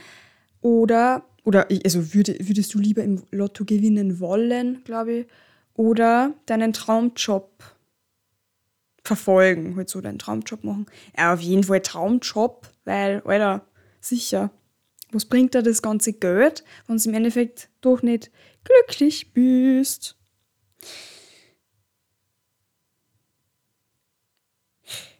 oder, 0.61 1.25
oder 1.43 1.67
also 1.85 2.11
würde, 2.15 2.37
würdest 2.39 2.73
du 2.73 2.79
lieber 2.79 3.03
im 3.03 3.21
Lotto 3.29 3.63
gewinnen 3.63 4.19
wollen, 4.19 4.83
glaube 4.83 5.13
ich, 5.13 5.25
oder 5.75 6.33
deinen 6.47 6.73
Traumjob 6.73 7.51
verfolgen, 9.03 9.75
halt 9.75 9.89
so 9.89 10.01
deinen 10.01 10.17
Traumjob 10.17 10.63
machen. 10.63 10.87
Ja, 11.15 11.35
auf 11.35 11.41
jeden 11.41 11.63
Fall 11.63 11.81
Traumjob, 11.81 12.67
weil, 12.83 13.21
Alter, 13.25 13.61
sicher, 13.99 14.49
was 15.11 15.25
bringt 15.25 15.53
dir 15.53 15.61
das 15.61 15.81
ganze 15.81 16.13
Geld, 16.13 16.63
wenn 16.87 16.97
du 16.97 17.09
im 17.09 17.15
Endeffekt 17.15 17.69
doch 17.81 18.01
nicht 18.01 18.31
glücklich 18.63 19.33
bist? 19.33 20.15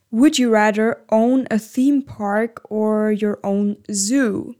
Would 0.10 0.38
you 0.38 0.52
rather 0.52 0.98
own 1.10 1.48
a 1.50 1.58
theme 1.58 2.02
park 2.02 2.70
or 2.70 3.12
your 3.12 3.40
own 3.44 3.78
zoo? 3.90 4.56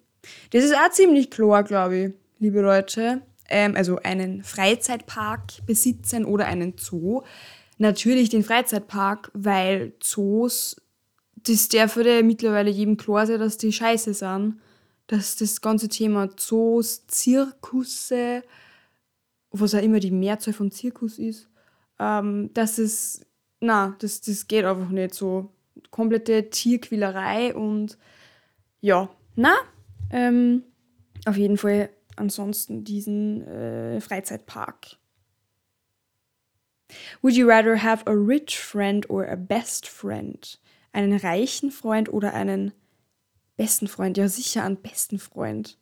Das 0.52 0.64
ist 0.64 0.74
auch 0.74 0.92
ziemlich 0.92 1.30
klar, 1.30 1.64
glaube 1.64 1.98
ich, 1.98 2.14
liebe 2.40 2.62
Leute. 2.62 3.22
Ähm, 3.50 3.76
also 3.76 3.98
einen 3.98 4.44
Freizeitpark 4.44 5.66
besitzen 5.66 6.24
oder 6.24 6.46
einen 6.46 6.76
Zoo. 6.78 7.24
Natürlich 7.80 8.30
den 8.30 8.44
Freizeitpark, 8.44 9.30
weil 9.34 9.92
Zoos, 10.00 10.78
das 11.36 11.68
darf 11.68 11.98
ja 11.98 12.22
mittlerweile 12.22 12.70
jedem 12.70 12.96
klar 12.96 13.28
sein, 13.28 13.40
dass 13.40 13.58
die 13.58 13.74
scheiße 13.74 14.14
sind 14.14 14.56
dass 15.12 15.36
das 15.36 15.60
ganze 15.60 15.90
Thema 15.90 16.30
Zoos, 16.38 17.06
Zirkusse, 17.06 18.44
was 19.50 19.76
auch 19.76 19.82
immer 19.82 20.00
die 20.00 20.10
Mehrzahl 20.10 20.54
von 20.54 20.72
Zirkus 20.72 21.20
ist, 21.20 21.50
ähm, 22.00 22.50
dass 22.54 22.78
es, 22.78 23.26
na, 23.60 23.94
das, 24.00 24.22
das 24.22 24.48
geht 24.48 24.64
einfach 24.64 24.90
nicht 24.90 25.14
so. 25.14 25.52
Komplette 25.90 26.50
Tierquälerei 26.50 27.54
und 27.54 27.98
ja, 28.80 29.10
na, 29.36 29.54
ähm, 30.12 30.64
auf 31.26 31.36
jeden 31.36 31.58
Fall 31.58 31.90
ansonsten 32.16 32.86
diesen 32.86 33.46
äh, 33.46 34.00
Freizeitpark. 34.00 34.96
Would 37.22 37.36
you 37.36 37.48
rather 37.48 37.84
have 37.84 38.06
a 38.08 38.14
rich 38.14 38.58
friend 38.58 39.10
or 39.10 39.28
a 39.28 39.36
best 39.36 39.88
friend? 39.88 40.58
Einen 40.94 41.18
reichen 41.18 41.72
Freund 41.72 42.12
oder 42.12 42.34
einen 42.34 42.72
besten 43.62 43.88
Freund, 43.88 44.18
ja 44.18 44.28
sicher 44.28 44.64
einen 44.64 44.78
besten 44.78 45.20
Freund. 45.20 45.78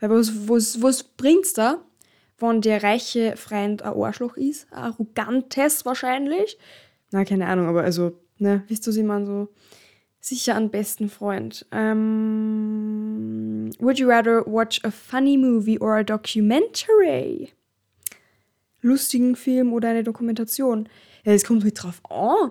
Weil 0.00 0.10
was, 0.10 0.48
was, 0.48 0.82
was 0.82 1.04
bringt's 1.04 1.52
da, 1.52 1.84
wenn 2.38 2.62
der 2.62 2.82
reiche 2.82 3.36
Freund 3.36 3.82
ein 3.82 3.94
Arschloch 3.94 4.36
ist? 4.36 4.66
Arrogantes 4.72 5.86
wahrscheinlich? 5.86 6.58
Na, 7.12 7.24
keine 7.24 7.46
Ahnung, 7.46 7.68
aber 7.68 7.84
also, 7.84 8.18
ne, 8.38 8.64
wisst 8.66 8.84
du, 8.88 8.90
sie 8.90 9.04
man 9.04 9.24
so 9.24 9.50
sicher 10.18 10.56
einen 10.56 10.70
besten 10.70 11.08
Freund. 11.08 11.64
Ähm, 11.70 13.70
would 13.78 14.00
you 14.00 14.08
rather 14.08 14.44
watch 14.44 14.84
a 14.84 14.90
funny 14.90 15.38
movie 15.38 15.78
or 15.78 15.98
a 15.98 16.02
documentary? 16.02 17.50
Lustigen 18.82 19.36
Film 19.36 19.72
oder 19.72 19.90
eine 19.90 20.02
Dokumentation? 20.02 20.88
Ja, 21.24 21.34
es 21.34 21.44
kommt 21.44 21.62
halt 21.62 21.80
drauf 21.80 22.02
an, 22.10 22.50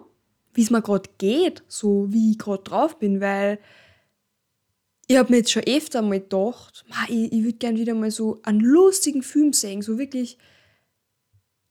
wie 0.54 0.62
es 0.62 0.72
mir 0.72 0.82
gerade 0.82 1.10
geht, 1.18 1.64
so 1.68 2.06
wie 2.10 2.32
ich 2.32 2.40
gerade 2.40 2.64
drauf 2.64 3.00
bin, 3.00 3.20
weil 3.20 3.60
ich 5.08 5.18
habe 5.18 5.32
mir 5.32 5.38
jetzt 5.38 5.52
schon 5.52 5.64
öfter 5.66 6.02
mal 6.02 6.20
gedacht, 6.20 6.86
ich, 7.08 7.32
ich 7.32 7.44
würde 7.44 7.58
gerne 7.58 7.80
wieder 7.80 7.94
mal 7.94 8.12
so 8.12 8.42
einen 8.44 8.60
lustigen 8.60 9.24
Film 9.24 9.54
sehen, 9.54 9.82
so 9.82 9.98
wirklich 9.98 10.38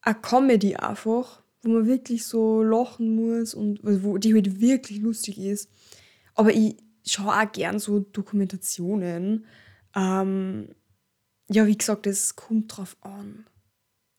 eine 0.00 0.14
Comedy 0.14 0.76
einfach, 0.76 1.42
wo 1.62 1.68
man 1.70 1.86
wirklich 1.86 2.24
so 2.24 2.62
lachen 2.62 3.14
muss 3.14 3.54
und 3.54 3.80
wo 3.82 4.16
die 4.18 4.34
halt 4.34 4.60
wirklich 4.60 5.00
lustig 5.00 5.38
ist. 5.38 5.70
Aber 6.34 6.52
ich 6.52 6.76
schaue 7.04 7.34
auch 7.34 7.52
gern 7.52 7.78
so 7.78 8.00
Dokumentationen. 8.00 9.44
Ähm, 9.94 10.68
ja, 11.50 11.66
wie 11.66 11.76
gesagt, 11.76 12.06
es 12.06 12.36
kommt 12.36 12.76
drauf 12.76 12.96
an. 13.00 13.46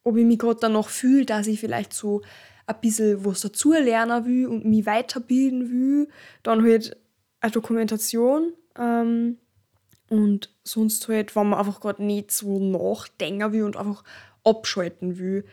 Ob 0.04 0.18
ich 0.18 0.26
mich 0.26 0.40
gerade 0.40 0.60
dann 0.60 0.74
noch 0.74 0.90
fühle, 0.90 1.26
dass 1.26 1.48
ich 1.48 1.60
vielleicht 1.60 1.94
so 1.94 2.22
ein 2.66 2.80
bisschen 2.82 3.26
was 3.26 3.42
dazu 3.42 3.72
lernen 3.72 4.26
will 4.26 4.48
und 4.48 4.66
mich 4.66 4.86
weiterbilden 4.86 5.72
will, 5.72 6.10
dann 6.44 6.64
halt 6.64 6.98
eine 7.40 7.52
Dokumentation 7.52 8.54
ähm, 8.78 9.38
und 10.10 10.54
sonst 10.64 11.08
halt, 11.08 11.36
wenn 11.36 11.50
man 11.50 11.60
einfach 11.60 11.82
gerade 11.82 12.04
nicht 12.04 12.32
so 12.32 12.60
nachdenken 12.60 13.52
will 13.52 13.64
und 13.64 13.76
einfach 13.76 14.04
abschalten 14.44 15.18
will, 15.18 15.46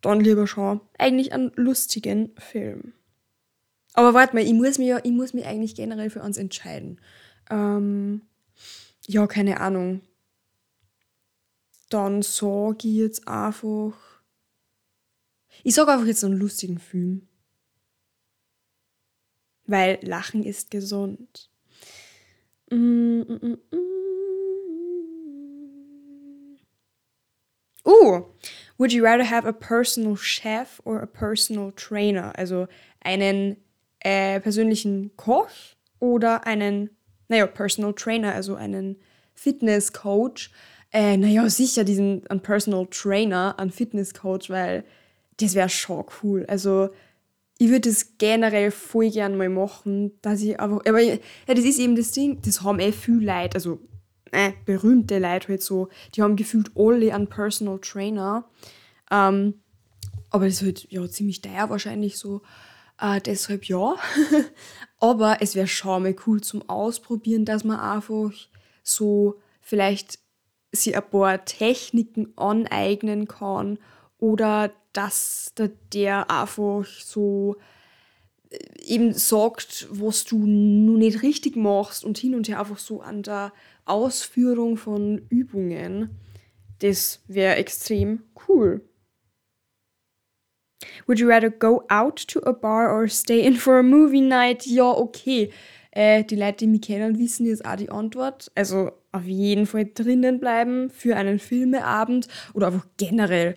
dann 0.00 0.20
lieber 0.20 0.46
schon 0.46 0.80
eigentlich 0.96 1.32
einen 1.32 1.52
lustigen 1.56 2.34
Film. 2.38 2.92
Aber 3.94 4.14
warte 4.14 4.34
mal, 4.36 4.44
ich 4.44 4.52
muss 4.52 4.78
mich 4.78 4.88
ja, 4.88 5.00
ich 5.02 5.10
muss 5.10 5.34
mich 5.34 5.44
eigentlich 5.44 5.74
generell 5.74 6.10
für 6.10 6.22
uns 6.22 6.36
entscheiden. 6.36 7.00
Ähm, 7.50 8.22
ja, 9.06 9.26
keine 9.26 9.60
Ahnung. 9.60 10.02
Dann 11.90 12.22
sage 12.22 12.86
ich 12.86 12.94
jetzt 12.94 13.26
einfach. 13.26 13.94
Ich 15.64 15.74
sage 15.74 15.90
einfach 15.90 16.06
jetzt 16.06 16.22
einen 16.22 16.38
lustigen 16.38 16.78
Film. 16.78 17.26
Weil 19.64 19.98
Lachen 20.02 20.44
ist 20.44 20.70
gesund. 20.70 21.50
Mm, 22.70 23.22
mm, 23.22 23.58
mm, 23.72 23.88
uh, 27.86 28.20
would 28.76 28.92
you 28.92 29.02
rather 29.02 29.24
have 29.24 29.46
a 29.46 29.52
personal 29.52 30.16
chef 30.16 30.80
or 30.84 30.98
a 31.00 31.06
personal 31.06 31.72
trainer? 31.72 32.32
Also 32.36 32.68
einen 33.00 33.56
äh, 34.00 34.40
persönlichen 34.40 35.12
Koch 35.16 35.50
oder 35.98 36.46
einen, 36.46 36.90
naja, 37.28 37.46
Personal 37.46 37.94
Trainer, 37.94 38.34
also 38.34 38.54
einen 38.54 38.96
Fitness-Coach. 39.34 40.50
Äh, 40.92 41.16
naja, 41.16 41.48
sicher 41.48 41.84
diesen 41.84 42.26
einen 42.28 42.40
Personal 42.40 42.86
Trainer, 42.90 43.58
einen 43.58 43.70
Fitness-Coach, 43.70 44.50
weil 44.50 44.84
das 45.38 45.54
wäre 45.54 45.68
schon 45.68 46.04
cool. 46.22 46.44
Also 46.48 46.90
ich 47.58 47.68
würde 47.68 47.88
das 47.88 48.16
generell 48.18 48.70
voll 48.70 49.10
gern 49.10 49.36
mal 49.36 49.48
machen, 49.48 50.12
dass 50.22 50.40
ich 50.40 50.58
einfach, 50.58 50.80
aber 50.86 51.00
ja, 51.00 51.16
das 51.46 51.64
ist 51.64 51.78
eben 51.80 51.96
das 51.96 52.12
Ding, 52.12 52.40
das 52.42 52.62
haben 52.62 52.78
eh 52.78 52.92
viel 52.92 53.24
Leute, 53.24 53.56
also 53.56 53.80
äh, 54.30 54.52
berühmte 54.64 55.18
Leute 55.18 55.48
halt 55.48 55.62
so, 55.62 55.88
die 56.14 56.22
haben 56.22 56.36
gefühlt 56.36 56.70
alle 56.76 57.12
einen 57.12 57.26
Personal 57.26 57.80
Trainer, 57.80 58.48
ähm, 59.10 59.54
aber 60.30 60.44
das 60.44 60.54
ist 60.54 60.62
halt 60.62 60.92
ja 60.92 61.08
ziemlich 61.08 61.40
teuer 61.40 61.68
wahrscheinlich 61.68 62.16
so, 62.16 62.42
äh, 63.00 63.20
deshalb 63.20 63.64
ja, 63.64 63.96
aber 65.00 65.38
es 65.40 65.56
wäre 65.56 65.66
schon 65.66 66.04
mal 66.04 66.14
cool 66.26 66.40
zum 66.40 66.68
Ausprobieren, 66.68 67.44
dass 67.44 67.64
man 67.64 67.80
einfach 67.80 68.32
so 68.84 69.40
vielleicht 69.60 70.20
sich 70.70 70.96
ein 70.96 71.10
paar 71.10 71.44
Techniken 71.44 72.32
aneignen 72.36 73.26
kann 73.26 73.78
oder 74.18 74.72
dass 74.92 75.52
der 75.92 76.30
einfach 76.30 76.84
so 76.84 77.56
äh, 78.50 78.58
eben 78.84 79.12
sagt, 79.14 79.86
was 79.90 80.24
du 80.24 80.38
nun 80.38 80.98
nicht 80.98 81.22
richtig 81.22 81.56
machst 81.56 82.04
und 82.04 82.18
hin 82.18 82.34
und 82.34 82.48
her 82.48 82.60
einfach 82.60 82.78
so 82.78 83.00
an 83.00 83.22
der 83.22 83.52
Ausführung 83.84 84.76
von 84.76 85.22
Übungen. 85.28 86.10
Das 86.80 87.22
wäre 87.26 87.56
extrem 87.56 88.22
cool. 88.48 88.82
Would 91.06 91.18
you 91.18 91.28
rather 91.28 91.50
go 91.50 91.84
out 91.88 92.26
to 92.28 92.40
a 92.44 92.52
bar 92.52 92.92
or 92.92 93.08
stay 93.08 93.40
in 93.40 93.56
for 93.56 93.78
a 93.78 93.82
movie 93.82 94.20
night? 94.20 94.66
Ja, 94.66 94.90
okay. 94.90 95.50
Äh, 95.90 96.24
die 96.24 96.36
Leute, 96.36 96.58
die 96.58 96.66
mich 96.68 96.82
kennen, 96.82 97.18
wissen 97.18 97.46
jetzt 97.46 97.64
auch 97.64 97.76
die 97.76 97.90
Antwort. 97.90 98.50
Also 98.54 98.92
auf 99.10 99.24
jeden 99.24 99.66
Fall 99.66 99.90
drinnen 99.92 100.38
bleiben 100.38 100.90
für 100.90 101.16
einen 101.16 101.38
Filmeabend 101.38 102.28
oder 102.54 102.68
einfach 102.68 102.86
generell 102.96 103.56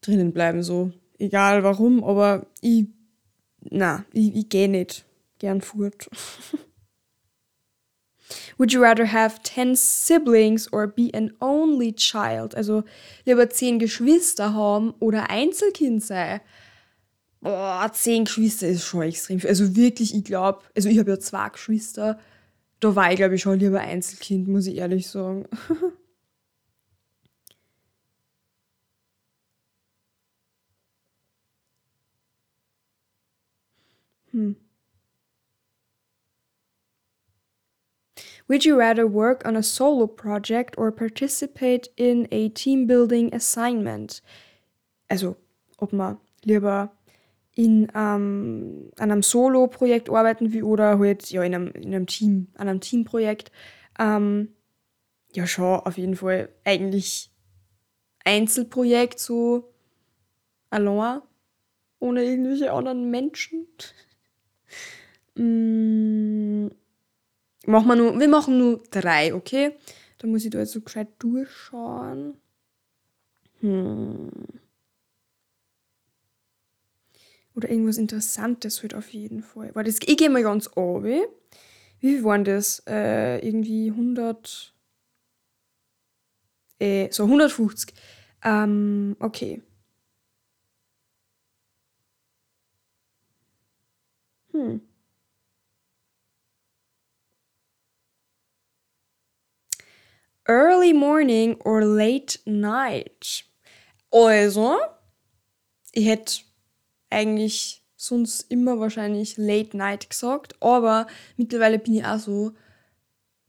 drinnen 0.00 0.32
bleiben, 0.32 0.62
so. 0.62 0.92
Egal 1.18 1.62
warum, 1.62 2.02
aber 2.02 2.46
ich, 2.60 2.86
na, 3.60 4.04
ich, 4.12 4.34
ich 4.34 4.48
gehe 4.48 4.68
nicht 4.68 5.04
gern 5.38 5.60
fort. 5.60 6.08
Would 8.58 8.72
you 8.72 8.80
rather 8.80 9.06
have 9.06 9.42
10 9.42 9.74
siblings 9.74 10.72
or 10.72 10.86
be 10.86 11.10
an 11.14 11.32
only 11.40 11.92
child? 11.92 12.54
Also 12.54 12.84
lieber 13.24 13.50
10 13.50 13.78
Geschwister 13.78 14.54
haben 14.54 14.94
oder 15.00 15.30
Einzelkind 15.30 16.02
sein? 16.04 16.40
Boah, 17.40 17.90
10 17.92 18.26
Geschwister 18.26 18.68
ist 18.68 18.84
schon 18.84 19.02
extrem 19.02 19.40
viel. 19.40 19.48
Also 19.48 19.74
wirklich, 19.74 20.14
ich 20.14 20.24
glaube, 20.24 20.60
also 20.76 20.88
ich 20.88 20.98
habe 20.98 21.10
ja 21.10 21.18
zwei 21.18 21.48
Geschwister. 21.48 22.18
Da 22.80 22.94
war 22.94 23.10
ich, 23.10 23.16
glaube 23.16 23.34
ich, 23.34 23.42
schon 23.42 23.58
lieber 23.58 23.80
Einzelkind, 23.80 24.48
muss 24.48 24.66
ich 24.66 24.76
ehrlich 24.76 25.08
sagen. 25.08 25.46
hm. 34.40 34.56
Would 38.48 38.64
you 38.64 38.76
rather 38.76 39.06
work 39.06 39.46
on 39.46 39.54
a 39.56 39.62
solo 39.62 40.06
project 40.08 40.76
or 40.76 40.90
participate 40.90 41.88
in 41.96 42.26
a 42.32 42.48
team 42.48 42.86
building 42.86 43.32
assignment? 43.32 44.20
Also, 45.08 45.36
ob 45.78 45.92
man 45.92 46.18
lieber 46.44 46.90
in 47.54 47.88
ähm, 47.94 48.90
einem 48.98 49.22
Solo-Projekt 49.22 50.08
arbeiten 50.08 50.52
will 50.52 50.62
oder 50.62 50.98
halt 50.98 51.30
ja, 51.30 51.42
in, 51.42 51.54
einem, 51.54 51.68
in 51.72 51.94
einem 51.94 52.06
Team, 52.06 52.48
an 52.54 52.68
einem 52.68 52.80
Teamprojekt. 52.80 53.52
Ähm, 53.98 54.48
ja, 55.32 55.46
schon 55.46 55.80
auf 55.80 55.98
jeden 55.98 56.16
Fall 56.16 56.48
eigentlich 56.64 57.30
Einzelprojekt, 58.24 59.18
so 59.18 59.72
allein, 60.70 61.20
ohne 62.00 62.24
irgendwelche 62.24 62.72
anderen 62.72 63.10
Menschen. 63.10 63.66
Mm, 65.36 66.68
Machen 67.66 67.88
wir, 67.88 67.96
nur, 67.96 68.18
wir 68.18 68.28
machen 68.28 68.58
nur 68.58 68.82
drei, 68.90 69.34
okay? 69.34 69.76
Da 70.18 70.26
muss 70.26 70.44
ich 70.44 70.50
da 70.50 70.58
jetzt 70.58 70.72
so 70.72 70.80
gescheit 70.80 71.08
durchschauen. 71.18 72.36
Hm. 73.60 74.30
Oder 77.54 77.70
irgendwas 77.70 77.98
Interessantes 77.98 78.82
halt 78.82 78.94
auf 78.94 79.10
jeden 79.10 79.42
Fall. 79.42 79.72
Das, 79.72 79.98
ich 80.04 80.16
gehe 80.16 80.30
mal 80.30 80.42
ganz 80.42 80.70
oben. 80.76 81.22
Wie 82.00 82.14
viel 82.14 82.24
waren 82.24 82.44
das? 82.44 82.82
Äh, 82.86 83.46
irgendwie 83.46 83.90
100. 83.90 84.74
Äh, 86.78 87.08
so 87.12 87.24
150. 87.24 87.92
Ähm, 88.42 89.16
okay. 89.20 89.62
Hm. 94.60 94.80
Early 100.46 100.92
morning 100.92 101.56
or 101.64 101.82
late 101.82 102.38
night. 102.44 103.44
Also, 104.12 104.78
ich 105.92 106.06
hätte 106.06 106.42
eigentlich 107.08 107.82
sonst 107.96 108.50
immer 108.50 108.78
wahrscheinlich 108.80 109.38
late 109.38 109.76
night 109.76 110.10
gesagt, 110.10 110.60
aber 110.60 111.06
mittlerweile 111.36 111.78
bin 111.78 111.94
ich 111.94 112.04
auch 112.04 112.18
so, 112.18 112.52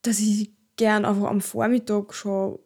dass 0.04 0.20
ich 0.20 0.52
gern 0.78 1.04
einfach 1.06 1.30
am 1.30 1.42
Vormittag 1.42 2.14
schon 2.14 2.60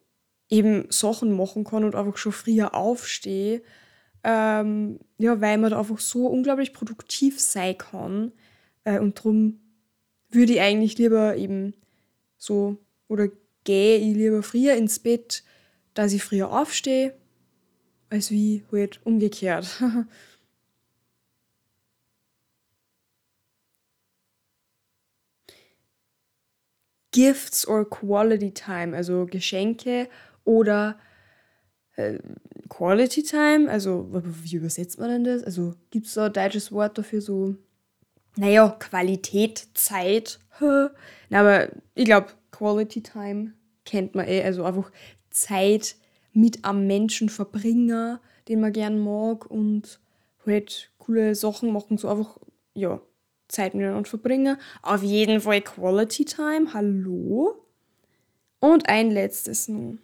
eben 0.49 0.85
Sachen 0.91 1.31
machen 1.35 1.63
kann 1.63 1.83
und 1.83 1.95
einfach 1.95 2.17
schon 2.17 2.31
früher 2.31 2.75
aufstehe. 2.75 3.63
Ähm, 4.25 4.99
ja, 5.19 5.41
weil 5.41 5.57
man 5.59 5.71
da 5.71 5.79
einfach 5.79 5.99
so 5.99 6.27
unglaublich 6.27 6.73
produktiv 6.73 7.39
sein 7.41 7.77
kann. 7.77 8.33
Äh, 8.85 8.99
und 8.99 9.19
darum 9.19 9.59
würde 10.31 10.53
ich 10.53 10.61
eigentlich 10.61 10.97
lieber 10.97 11.35
eben 11.37 11.73
so 12.37 12.77
oder 13.07 13.29
gehe 13.65 13.97
ich 13.99 14.15
lieber 14.15 14.43
früher 14.43 14.75
ins 14.75 14.99
Bett, 14.99 15.43
dass 15.95 16.13
ich 16.13 16.23
früher 16.23 16.51
aufstehe, 16.51 17.15
als 18.09 18.31
wie 18.31 18.63
halt 18.71 18.99
umgekehrt. 19.05 19.81
Gifts 27.11 27.67
or 27.67 27.89
Quality 27.89 28.53
Time, 28.53 28.95
also 28.95 29.25
Geschenke 29.25 30.09
oder 30.43 30.99
äh, 31.95 32.19
Quality 32.69 33.23
Time, 33.23 33.69
also 33.69 34.09
wie 34.11 34.55
übersetzt 34.55 34.99
man 34.99 35.09
denn 35.09 35.23
das? 35.23 35.43
Also 35.43 35.75
gibt 35.91 36.07
es 36.07 36.13
da 36.13 36.25
ein 36.25 36.33
deutsches 36.33 36.71
Wort 36.71 36.97
dafür, 36.97 37.21
so, 37.21 37.55
naja, 38.35 38.69
Qualität, 38.79 39.67
Zeit. 39.73 40.39
Na, 41.29 41.39
aber 41.39 41.69
ich 41.93 42.05
glaube, 42.05 42.27
Quality 42.51 43.01
Time 43.01 43.53
kennt 43.85 44.15
man 44.15 44.27
eh, 44.27 44.43
also 44.43 44.63
einfach 44.63 44.91
Zeit 45.29 45.95
mit 46.33 46.65
am 46.65 46.87
Menschen 46.87 47.29
verbringen, 47.29 48.19
den 48.47 48.59
man 48.59 48.73
gern 48.73 48.99
mag 48.99 49.49
und 49.49 49.99
halt 50.45 50.91
coole 50.97 51.35
Sachen 51.35 51.71
machen, 51.71 51.97
so 51.97 52.09
einfach, 52.09 52.37
ja, 52.73 53.01
Zeit 53.47 53.73
miteinander 53.73 54.09
verbringen. 54.09 54.57
Auf 54.81 55.03
jeden 55.03 55.41
Fall 55.41 55.61
Quality 55.61 56.25
Time, 56.25 56.73
hallo. 56.73 57.63
Und 58.59 58.89
ein 58.89 59.11
letztes 59.11 59.67
nun. 59.67 59.99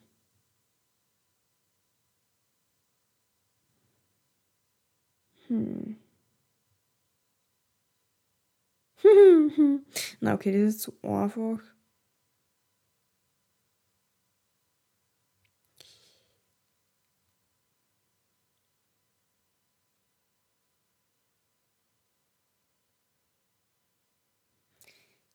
Na 10.20 10.34
okay, 10.34 10.52
das 10.52 10.76
ist 10.76 10.82
zu 10.82 10.94
einfach. 11.04 11.60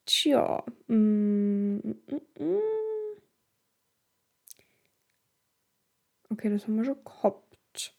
Tja. 0.07 0.63
Mm, 0.89 1.79
mm, 1.79 2.21
mm. 2.39 2.61
Okay, 6.31 6.51
das 6.51 6.65
haben 6.67 6.77
wir 6.77 6.85
schon 6.85 7.05
gehabt. 7.05 7.95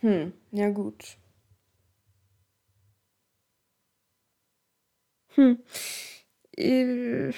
Hm, 0.00 0.32
ja 0.50 0.68
gut. 0.70 1.16
Hm. 5.34 5.58
Äh. 6.56 7.32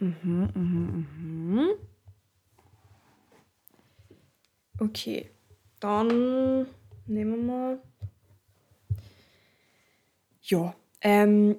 Mhm, 0.00 0.50
mhm, 0.54 1.06
mhm. 1.18 1.68
Okay, 4.80 5.30
dann 5.80 6.66
nehmen 7.06 7.46
wir. 7.46 7.78
Ja, 10.42 10.74
ähm, 11.00 11.56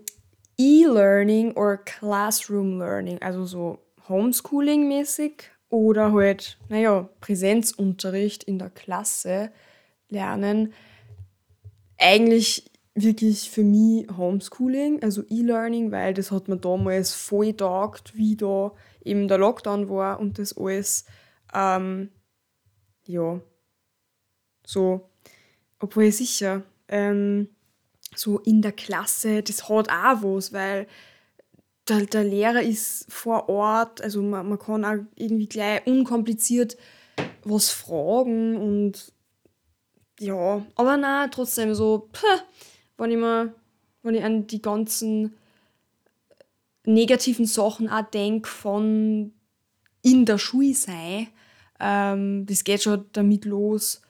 E-Learning 0.58 1.54
oder 1.54 1.78
Classroom 1.78 2.78
Learning, 2.80 3.22
also 3.22 3.46
so 3.46 3.80
Homeschooling-mäßig 4.08 5.46
oder 5.70 6.14
halt, 6.14 6.58
naja, 6.70 7.10
Präsenzunterricht 7.22 8.44
in 8.44 8.60
der 8.60 8.70
Klasse 8.70 9.52
lernen. 10.10 10.74
Eigentlich 11.98 12.72
wirklich 12.94 13.50
für 13.50 13.64
mich 13.64 14.08
Homeschooling, 14.16 15.04
also 15.04 15.24
E-Learning, 15.30 15.92
weil 15.92 16.14
das 16.14 16.32
hat 16.32 16.48
mir 16.48 16.58
damals 16.58 17.14
voll 17.14 17.48
getaugt, 17.48 18.16
wie 18.16 18.38
da 18.38 18.72
eben 19.04 19.28
der 19.28 19.38
Lockdown 19.38 19.90
war 19.90 20.20
und 20.20 20.40
das 20.40 20.58
alles 20.58 21.06
ähm, 21.54 22.10
ja, 23.08 23.40
so, 24.66 25.10
obwohl 25.80 26.12
sicher, 26.12 26.64
ähm, 26.88 27.50
so 28.16 28.40
in 28.40 28.62
der 28.62 28.72
Klasse, 28.72 29.44
das 29.44 29.70
hat 29.70 29.90
auch 29.90 30.24
was, 30.24 30.54
weil 30.54 30.88
der, 31.88 32.06
der 32.06 32.24
Lehrer 32.24 32.62
ist 32.62 33.06
vor 33.12 33.50
Ort, 33.50 34.02
also 34.02 34.22
man, 34.22 34.50
man 34.50 34.60
kann 34.60 34.86
auch 34.86 35.04
irgendwie 35.16 35.48
gleich 35.48 35.86
unkompliziert 35.86 36.78
was 37.44 37.70
fragen 37.70 38.58
und 38.58 39.14
ja, 40.20 40.66
aber 40.76 40.98
na 40.98 41.28
trotzdem 41.28 41.76
so, 41.76 42.10
pff, 42.14 42.44
wenn 42.98 43.12
ich, 43.12 43.18
mal, 43.18 43.54
wenn 44.02 44.16
ich 44.16 44.24
an 44.24 44.48
die 44.48 44.62
ganzen 44.62 45.36
negativen 46.86 47.46
Sachen 47.46 47.90
auch 47.90 48.10
denke 48.10 48.48
von 48.50 49.34
in 50.02 50.26
der 50.26 50.38
Schule 50.38 50.74
sein. 50.74 51.28
Ähm, 51.80 52.46
das 52.46 52.64
geht 52.64 52.84
schon 52.84 53.06
damit 53.12 53.46
los. 53.46 54.02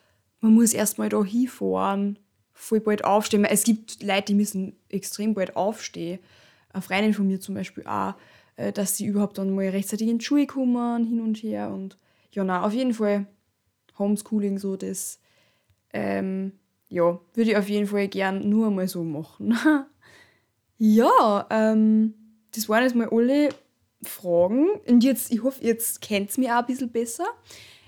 Man 0.42 0.54
muss 0.54 0.74
erstmal 0.74 1.10
da 1.10 1.24
hinfahren, 1.24 2.20
voll 2.54 2.82
bald 2.82 3.04
aufstehen. 3.04 3.46
Es 3.46 3.64
gibt 3.64 4.04
Leute, 4.04 4.26
die 4.28 4.34
müssen 4.36 4.76
extrem 4.90 5.34
bald 5.34 5.56
aufstehen. 5.56 6.20
Eine 6.76 6.82
Freundin 6.82 7.14
von 7.14 7.26
mir 7.26 7.40
zum 7.40 7.56
Beispiel 7.56 7.86
auch, 7.88 8.16
äh, 8.58 8.74
dass 8.74 8.98
sie 8.98 9.06
überhaupt 9.06 9.38
dann 9.38 9.56
mal 9.56 9.70
rechtzeitig 9.70 10.10
in 10.10 10.18
die 10.18 10.26
Schule 10.26 10.46
kommen, 10.46 11.06
hin 11.06 11.22
und 11.22 11.38
her. 11.38 11.72
Und 11.72 11.98
ja, 12.32 12.44
na, 12.44 12.64
auf 12.64 12.74
jeden 12.74 12.94
Fall 12.94 13.28
Homeschooling, 13.98 14.58
so 14.58 14.76
das, 14.76 15.20
ähm, 15.94 16.52
ja, 16.90 17.18
würde 17.34 17.52
ich 17.52 17.58
auf 17.58 17.70
jeden 17.70 17.88
Fall 17.88 18.10
gern 18.10 18.50
nur 18.50 18.72
mal 18.72 18.90
so 18.90 19.06
machen. 19.06 19.58
ja, 20.78 21.48
ähm, 21.50 22.14
das 22.54 22.68
waren 22.68 22.84
jetzt 22.84 22.96
mal 22.96 23.08
alle 23.10 23.50
Fragen. 24.04 24.68
Und 24.86 25.04
jetzt, 25.04 25.32
ich 25.32 25.44
hoffe, 25.44 25.64
jetzt 25.64 26.02
kennt 26.02 26.30
es 26.30 26.38
mich 26.38 26.52
auch 26.52 26.60
ein 26.60 26.66
bisschen 26.66 26.92
besser. 26.92 27.28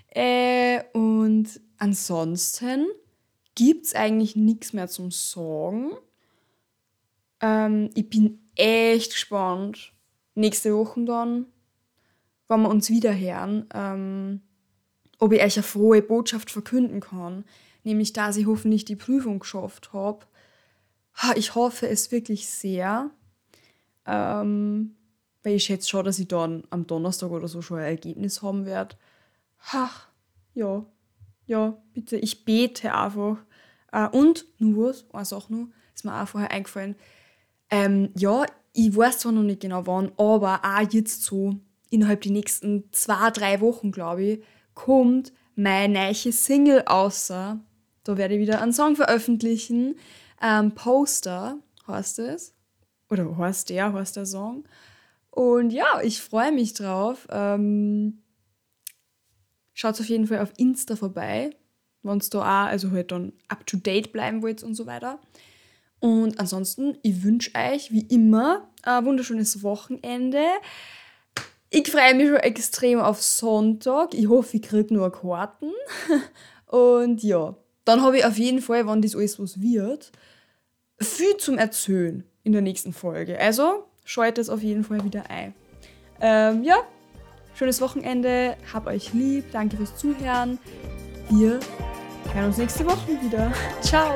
Äh, 0.08 0.82
und 0.94 1.60
ansonsten 1.76 2.86
gibt 3.54 3.84
es 3.84 3.94
eigentlich 3.94 4.34
nichts 4.34 4.72
mehr 4.72 4.88
zum 4.88 5.10
Sagen. 5.10 5.90
Ähm, 7.40 7.90
ich 7.94 8.08
bin 8.08 8.47
echt 8.58 9.12
gespannt. 9.12 9.92
Nächste 10.34 10.74
Woche 10.76 11.04
dann, 11.04 11.46
wenn 12.48 12.62
wir 12.62 12.68
uns 12.68 12.90
wieder 12.90 13.16
hören, 13.16 13.66
ähm, 13.72 14.42
ob 15.18 15.32
ich 15.32 15.42
euch 15.42 15.56
eine 15.56 15.62
frohe 15.62 16.02
Botschaft 16.02 16.50
verkünden 16.50 17.00
kann. 17.00 17.44
Nämlich, 17.84 18.12
dass 18.12 18.36
ich 18.36 18.46
hoffentlich 18.46 18.84
die 18.84 18.96
Prüfung 18.96 19.38
geschafft 19.38 19.92
habe. 19.92 20.26
Ich 21.36 21.54
hoffe 21.54 21.88
es 21.88 22.12
wirklich 22.12 22.48
sehr. 22.48 23.10
Ähm, 24.06 24.96
weil 25.42 25.54
ich 25.54 25.64
schätze 25.64 25.88
schon, 25.88 26.04
dass 26.04 26.18
ich 26.18 26.28
dann 26.28 26.64
am 26.70 26.86
Donnerstag 26.86 27.30
oder 27.30 27.48
so 27.48 27.62
schon 27.62 27.78
ein 27.78 27.84
Ergebnis 27.84 28.42
haben 28.42 28.66
werde. 28.66 28.96
Ach, 29.72 30.08
ja, 30.54 30.84
ja, 31.46 31.76
bitte, 31.94 32.16
ich 32.16 32.44
bete 32.44 32.94
einfach. 32.94 33.38
Äh, 33.92 34.08
und 34.08 34.44
nur 34.58 34.88
was, 34.88 35.04
eine 35.12 35.24
Sache 35.24 35.52
nur, 35.52 35.68
ist 35.94 36.04
mir 36.04 36.20
auch 36.20 36.28
vorher 36.28 36.50
eingefallen. 36.50 36.96
Ähm, 37.70 38.10
ja, 38.16 38.44
ich 38.72 38.96
weiß 38.96 39.18
zwar 39.18 39.32
noch 39.32 39.42
nicht 39.42 39.60
genau 39.60 39.86
wann, 39.86 40.12
aber 40.16 40.60
auch 40.62 40.92
jetzt 40.92 41.22
so 41.22 41.56
innerhalb 41.90 42.22
der 42.22 42.32
nächsten 42.32 42.84
zwei, 42.92 43.30
drei 43.30 43.60
Wochen, 43.60 43.92
glaube 43.92 44.24
ich, 44.24 44.44
kommt 44.74 45.32
meine 45.54 45.92
neue 45.94 46.32
Single 46.32 46.82
außer. 46.86 47.60
Da 48.04 48.16
werde 48.16 48.34
ich 48.34 48.40
wieder 48.40 48.62
einen 48.62 48.72
Song 48.72 48.96
veröffentlichen. 48.96 49.96
Ähm, 50.40 50.72
Poster 50.74 51.58
heißt 51.86 52.20
es. 52.20 52.54
Oder 53.10 53.36
heißt 53.36 53.70
der, 53.70 53.92
heißt 53.92 54.16
der 54.16 54.26
Song. 54.26 54.64
Und 55.30 55.70
ja, 55.70 56.00
ich 56.02 56.20
freue 56.20 56.52
mich 56.52 56.74
drauf. 56.74 57.26
Ähm, 57.30 58.22
Schaut 59.80 60.00
auf 60.00 60.08
jeden 60.08 60.26
Fall 60.26 60.40
auf 60.40 60.52
Insta 60.56 60.96
vorbei, 60.96 61.50
wenn 62.02 62.18
es 62.18 62.30
da 62.30 62.40
auch, 62.40 62.68
also 62.68 62.90
halt 62.90 63.12
dann 63.12 63.32
up 63.46 63.64
to 63.64 63.76
date 63.76 64.12
bleiben 64.12 64.42
wollt 64.42 64.64
und 64.64 64.74
so 64.74 64.86
weiter. 64.86 65.20
Und 66.00 66.38
ansonsten, 66.38 66.96
ich 67.02 67.22
wünsche 67.22 67.50
euch 67.54 67.92
wie 67.92 68.02
immer 68.02 68.68
ein 68.82 69.04
wunderschönes 69.04 69.62
Wochenende. 69.62 70.42
Ich 71.70 71.90
freue 71.90 72.14
mich 72.14 72.28
schon 72.28 72.36
extrem 72.36 73.00
auf 73.00 73.22
Sonntag. 73.22 74.14
Ich 74.14 74.28
hoffe, 74.28 74.56
ich 74.56 74.62
kriege 74.62 74.94
nur 74.94 75.12
Karten. 75.12 75.72
Und 76.66 77.22
ja, 77.22 77.54
dann 77.84 78.02
habe 78.02 78.18
ich 78.18 78.24
auf 78.24 78.38
jeden 78.38 78.60
Fall, 78.60 78.86
wenn 78.86 79.02
das 79.02 79.16
alles 79.16 79.38
was 79.38 79.60
wird, 79.60 80.12
viel 81.00 81.36
zum 81.38 81.58
Erzählen 81.58 82.24
in 82.42 82.52
der 82.52 82.62
nächsten 82.62 82.92
Folge. 82.92 83.38
Also 83.38 83.84
schaltet 84.04 84.42
es 84.42 84.50
auf 84.50 84.62
jeden 84.62 84.84
Fall 84.84 85.04
wieder 85.04 85.28
ein. 85.30 85.54
Ähm, 86.20 86.64
ja, 86.64 86.78
schönes 87.54 87.80
Wochenende, 87.80 88.56
hab 88.72 88.86
euch 88.86 89.12
lieb, 89.12 89.44
danke 89.52 89.76
fürs 89.76 89.96
Zuhören. 89.96 90.58
Wir 91.30 91.60
hören 92.32 92.46
uns 92.46 92.58
nächste 92.58 92.86
Woche 92.86 93.20
wieder. 93.22 93.52
Ciao! 93.82 94.14